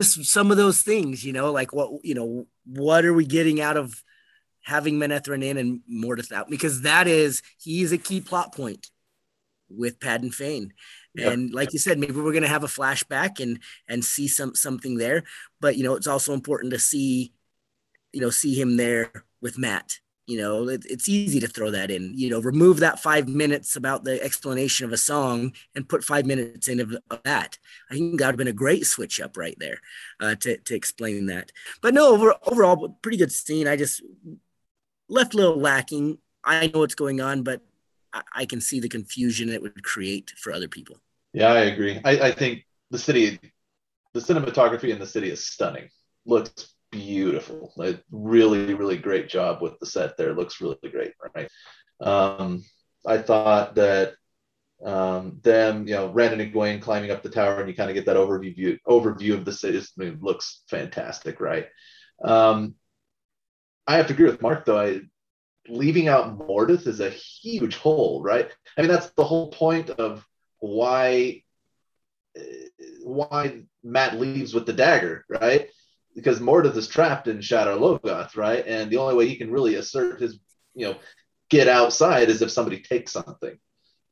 [0.00, 3.60] Just some of those things, you know, like what you know, what are we getting
[3.60, 4.02] out of
[4.62, 6.50] having Manetheren in and Mordeth out?
[6.50, 8.90] Because that is he is a key plot point
[9.68, 10.72] with Padan Fain.
[11.14, 11.30] Yeah.
[11.30, 14.98] And like you said, maybe we're gonna have a flashback and and see some something
[14.98, 15.24] there.
[15.60, 17.32] But you know, it's also important to see,
[18.12, 19.98] you know, see him there with Mat.
[20.26, 22.12] You know, it, it's easy to throw that in.
[22.16, 26.26] You know, remove that five minutes about the explanation of a song and put five
[26.26, 27.58] minutes in of, of that.
[27.90, 29.80] I think that would have been a great switch up right there
[30.18, 31.52] uh, to to explain that.
[31.80, 33.68] But no, over, overall, pretty good scene.
[33.68, 34.02] I just
[35.08, 36.18] left a little lacking.
[36.42, 37.60] I know what's going on, but
[38.12, 40.96] I, I can see the confusion it would create for other people.
[41.32, 42.00] Yeah, I agree.
[42.04, 43.38] I, I think the city,
[44.12, 45.88] the cinematography in the city is stunning.
[46.24, 47.72] Looks beautiful.
[47.76, 50.34] Like really, really great job with the set there.
[50.34, 51.48] Looks really great, right?
[52.00, 52.64] Um,
[53.06, 54.14] I thought that
[54.84, 57.94] um, them, you know, Rand and Egwene climbing up the tower, and you kind of
[57.94, 59.82] get that overview view, overview of the city.
[60.20, 61.66] Looks fantastic, right?
[62.22, 62.74] Um,
[63.86, 64.80] I have to agree with Mark though.
[64.80, 65.00] I
[65.68, 68.50] leaving out Mordeth is a huge hole, right?
[68.76, 70.26] I mean, that's the whole point of
[70.58, 71.42] why
[72.38, 72.42] uh,
[73.02, 75.68] why Mat leaves with the dagger, right?
[76.16, 78.64] Because Mordeth is trapped in Shadar Logoth, right?
[78.66, 80.40] And the only way he can really assert his,
[80.74, 80.96] you know,
[81.50, 83.56] get outside is if somebody takes something,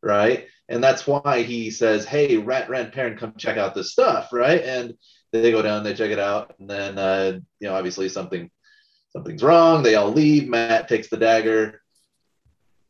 [0.03, 0.47] right?
[0.69, 4.63] And that's why he says, "Hey, Rat Rand Perrin, come check out this stuff," right?
[4.63, 4.95] And
[5.33, 8.51] they go down, they check it out, and then uh, you know, obviously something
[9.11, 9.83] something's wrong.
[9.83, 10.49] They all leave.
[10.49, 11.81] Mat takes the dagger.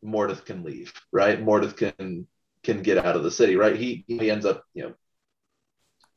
[0.03, 1.43] Mordeth can leave, right?
[1.43, 2.27] Mordeth can
[2.63, 3.75] can get out of the city, right?
[3.75, 4.93] He he ends up, you know,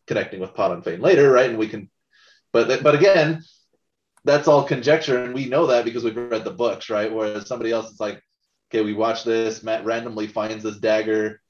[0.08, 1.50] connecting with Padan Fain later, right?
[1.50, 1.90] And we can,
[2.52, 3.42] but but again,
[4.24, 7.12] that's all conjecture, and we know that because we've read the books, right?
[7.12, 8.22] Whereas somebody else is like,
[8.70, 9.62] okay, we watch this.
[9.62, 11.40] Mat randomly finds this dagger.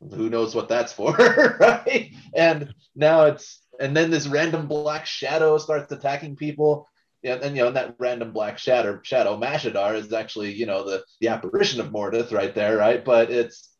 [0.00, 1.12] Who knows what that's for,
[1.60, 2.12] right?
[2.34, 6.88] And now it's and then this random black shadow starts attacking people.
[7.22, 10.84] Yeah, and you know, and that random black shadow shadow Mashadar is actually, you know,
[10.84, 13.02] the the apparition of Mordeth right there, right?
[13.04, 13.70] But it's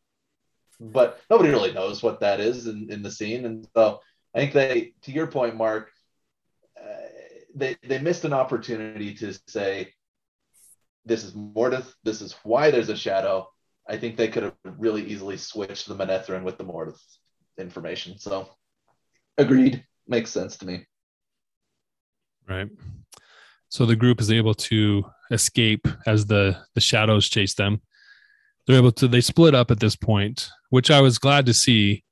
[0.80, 3.44] but nobody really knows what that is in, in the scene.
[3.44, 4.00] And so
[4.34, 5.90] I think they, to your point, Mark,
[7.54, 9.92] they they missed an opportunity to say,
[11.04, 13.48] this is Mordeth, this is why there's a shadow.
[13.88, 17.00] I think they could have really easily switched the Manetheren with the Mordeth
[17.58, 18.18] information.
[18.18, 18.48] So
[19.38, 19.84] agreed.
[20.06, 20.86] Makes sense to me.
[22.48, 22.68] right
[23.70, 27.80] so the group is able to escape as the the shadows chase them
[28.66, 32.04] they're able to they split up at this point which i was glad to see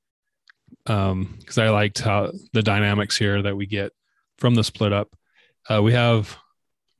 [0.86, 3.92] um because i liked how the dynamics here that we get
[4.38, 5.08] from the split up
[5.70, 6.36] uh, we have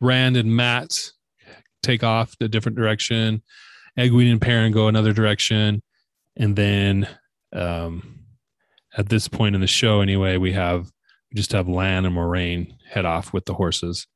[0.01, 0.97] rand and mat
[1.83, 3.43] take off a different direction
[3.99, 5.83] egwene and perrin go another direction
[6.37, 7.07] and then
[7.53, 8.21] um
[8.97, 10.87] at this point in the show anyway we have
[11.31, 14.07] we just have lan and moiraine head off with the horses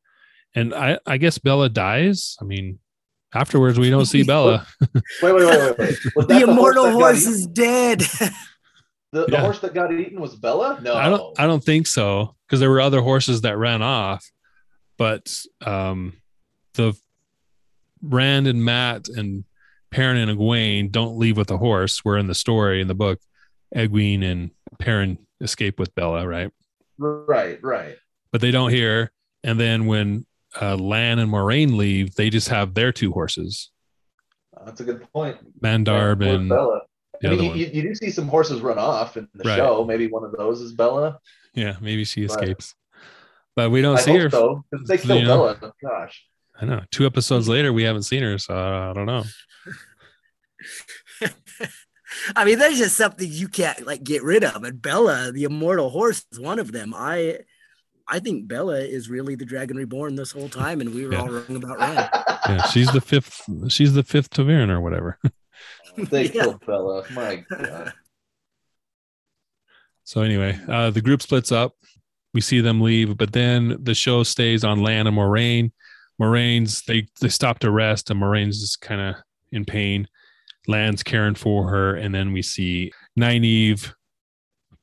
[0.54, 2.34] and I, I guess Bella dies.
[2.40, 2.78] I mean,
[3.34, 4.66] afterwards we don't see Bella.
[4.80, 5.98] Wait, wait, wait, wait, wait.
[6.16, 8.00] Was The immortal that got horse is dead.
[8.00, 8.32] The,
[9.12, 9.40] the Yeah.
[9.42, 10.78] horse that got eaten was Bella?
[10.80, 10.94] No.
[10.94, 14.24] I don't I don't think so because there were other horses that ran off,
[14.98, 15.32] but
[15.64, 16.14] um,
[16.74, 16.96] the
[18.02, 19.44] Rand and Mat and
[19.90, 22.04] Perrin and Egwene don't leave with the horse.
[22.04, 23.20] Where in the story in the book,
[23.74, 26.50] Egwene and Perrin escape with Bella, right?
[26.98, 27.96] Right, right.
[28.32, 29.12] But they don't hear.
[29.44, 30.26] And then when
[30.60, 33.70] uh, Lan and Moiraine leave, they just have their two horses,
[34.64, 35.36] That's a good point.
[35.60, 36.80] Mandarb Where's and Bella.
[37.24, 39.56] I mean, you, you, do see some horses run off in the Right.
[39.56, 39.84] show.
[39.84, 41.18] Maybe one of those is Bella.
[41.54, 42.74] Yeah, maybe she escapes.
[43.56, 44.30] But we don't I see hope her.
[44.30, 44.64] so.
[44.72, 45.54] If they you kill know.
[45.54, 46.24] Bella, gosh.
[46.60, 46.82] I know.
[46.90, 49.24] Two episodes later, we haven't seen her, so I don't know.
[52.36, 54.62] I mean, there's just something you can't like get rid of.
[54.64, 56.94] And Bella, the immortal horse, is one of them.
[56.96, 57.40] I
[58.08, 61.20] I think Bella is really the Dragon Reborn this whole time, and we were Yeah.
[61.20, 62.08] all wrong about Rand.
[62.48, 63.42] Yeah, she's the fifth.
[63.68, 65.18] She's the fifth Ta'veren or whatever.
[65.98, 66.42] they Yeah.
[66.44, 67.02] killed Bella.
[67.10, 67.92] My God.
[70.04, 71.74] So anyway, uh, the group splits up.
[72.36, 75.72] We see them leave, but then the show stays on Lan and Moiraine.
[76.20, 79.14] Moiraine's they they stop to rest, and Moiraine's just kind of
[79.52, 80.06] in pain.
[80.68, 83.90] Lan's caring for her, and then we see Nynaeve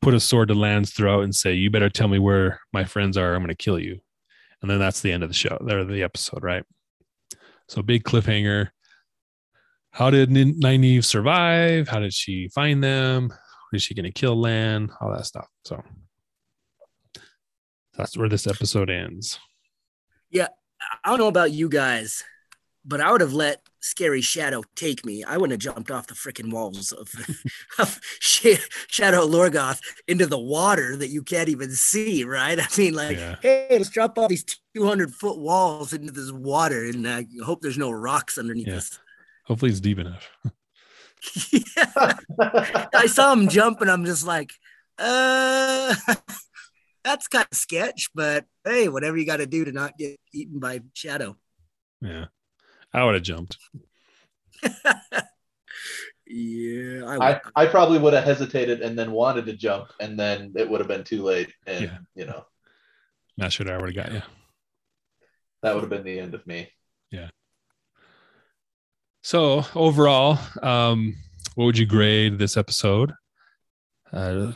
[0.01, 3.17] put a sword to Lan's throat and say, "You better tell me where my friends
[3.17, 3.35] are.
[3.35, 3.99] I'm going to kill you."
[4.63, 6.63] And then that's the end of the show, or the episode, right?
[7.67, 8.69] So big cliffhanger.
[9.91, 11.87] How did Nynaeve survive?
[11.87, 13.31] How did she find them?
[13.73, 14.89] Is she going to kill Lan?
[14.99, 15.45] All that stuff.
[15.65, 15.83] So
[17.95, 19.39] that's where this episode ends.
[20.29, 20.47] Yeah,
[21.03, 22.23] I don't know about you guys,
[22.85, 25.23] but I would have let scary Shadow take me.
[25.23, 27.09] I wouldn't have jumped off the freaking walls of,
[27.79, 32.59] of Shadar Logoth into the water that you can't even see, right?
[32.59, 33.35] I mean, like, yeah.
[33.41, 37.77] hey, let's drop all these 200 foot walls into this water and uh, hope there's
[37.77, 38.77] no rocks underneath yeah.
[38.77, 38.99] us.
[39.45, 40.29] Hopefully it's deep enough.
[41.51, 42.15] yeah.
[42.93, 44.51] I saw him jump and I'm just like,
[44.97, 45.95] uh,
[47.03, 50.59] that's kind of sketch, but hey, whatever you got to do to not get eaten
[50.59, 51.37] by shadow.
[52.01, 52.25] Yeah,
[52.93, 53.57] I would have jumped.
[56.25, 60.53] yeah, I, I, I, probably would have hesitated and then wanted to jump, and then
[60.55, 61.53] it would have been too late.
[61.67, 61.97] And yeah.
[62.15, 62.45] you know,
[63.37, 64.21] not sure I would have got you.
[65.61, 66.69] That would have been the end of me.
[67.11, 67.29] Yeah.
[69.21, 71.15] So overall, um,
[71.55, 73.13] what would you grade this episode?
[74.11, 74.51] Uh,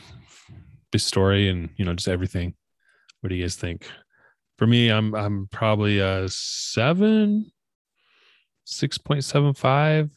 [0.92, 2.54] this story and you know just everything.
[3.20, 3.88] What do you guys think?
[4.58, 7.50] For me, I'm I'm probably a seven,
[8.64, 10.10] six point seven five.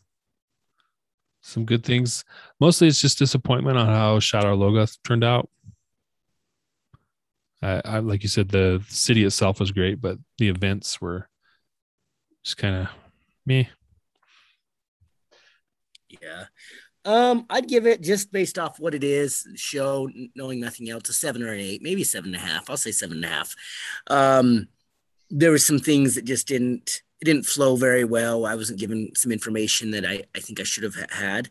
[1.42, 2.24] Some good things.
[2.60, 5.50] Mostly, it's just disappointment on how Shadar Logoth turned out.
[7.62, 11.28] I, I like you said, the city itself was great, but the events were
[12.44, 12.88] just kind of
[13.46, 13.70] me.
[16.22, 16.46] Yeah.
[17.04, 21.14] Um, I'd give it just based off what it is, show, knowing nothing else, a
[21.14, 22.70] seven or an eight, maybe seven and a half.
[22.70, 23.56] I'll say seven and a half.
[24.08, 24.68] Um,
[25.30, 28.46] there were some things that just didn't it didn't flow very well.
[28.48, 31.50] I wasn't given some information that I, I think I should have had.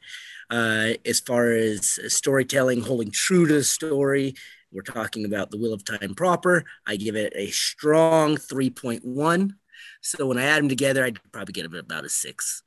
[0.51, 4.35] Uh, as far as storytelling, holding true to the story,
[4.73, 6.65] we're talking about the Wheel of Time proper.
[6.87, 9.53] I give it a strong 3.1.
[10.01, 12.65] So when I add them together, I'd probably get about a six.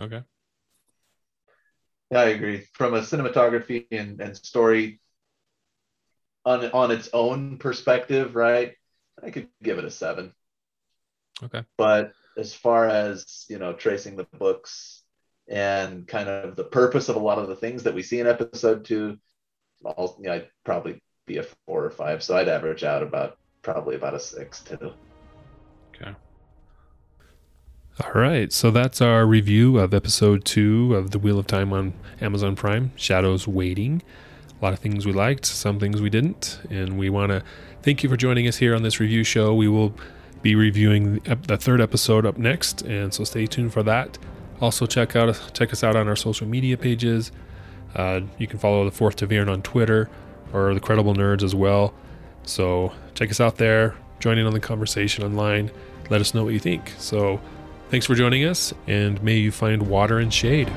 [0.00, 0.22] Okay.
[2.10, 2.66] Yeah, I agree.
[2.72, 5.00] From a cinematography and, and story
[6.44, 8.74] on on its own perspective, right?
[9.22, 10.32] I could give it a seven.
[11.42, 11.64] Okay.
[11.76, 15.02] But as far as you know, tracing the books
[15.48, 18.26] and kind of the purpose of a lot of the things that we see in
[18.26, 19.18] episode two,
[19.84, 22.22] I'll, you know, I'd probably be a four or five.
[22.22, 24.92] So I'd average out about probably about a six too.
[27.98, 31.92] All right, so that's our review of episode two of The Wheel of Time on
[32.20, 34.02] Amazon Prime Shadows Waiting.
[34.60, 37.42] A lot of things we liked, some things we didn't, and we want to
[37.82, 39.54] thank you for joining us here on this review show.
[39.54, 39.92] We will
[40.40, 41.16] be reviewing
[41.46, 44.16] the third episode up next, and so stay tuned for that.
[44.62, 47.32] Also, check out check us out on our social media pages.
[47.94, 50.08] Uh, you can follow the Fourth Ta'veren on Twitter
[50.54, 51.92] or the Credible Nerds as well.
[52.44, 53.94] So check us out there.
[54.20, 55.70] Join in on the conversation online.
[56.08, 56.94] Let us know what you think.
[56.98, 57.40] So
[57.90, 60.70] Thanks for joining us, and may you find water and shade.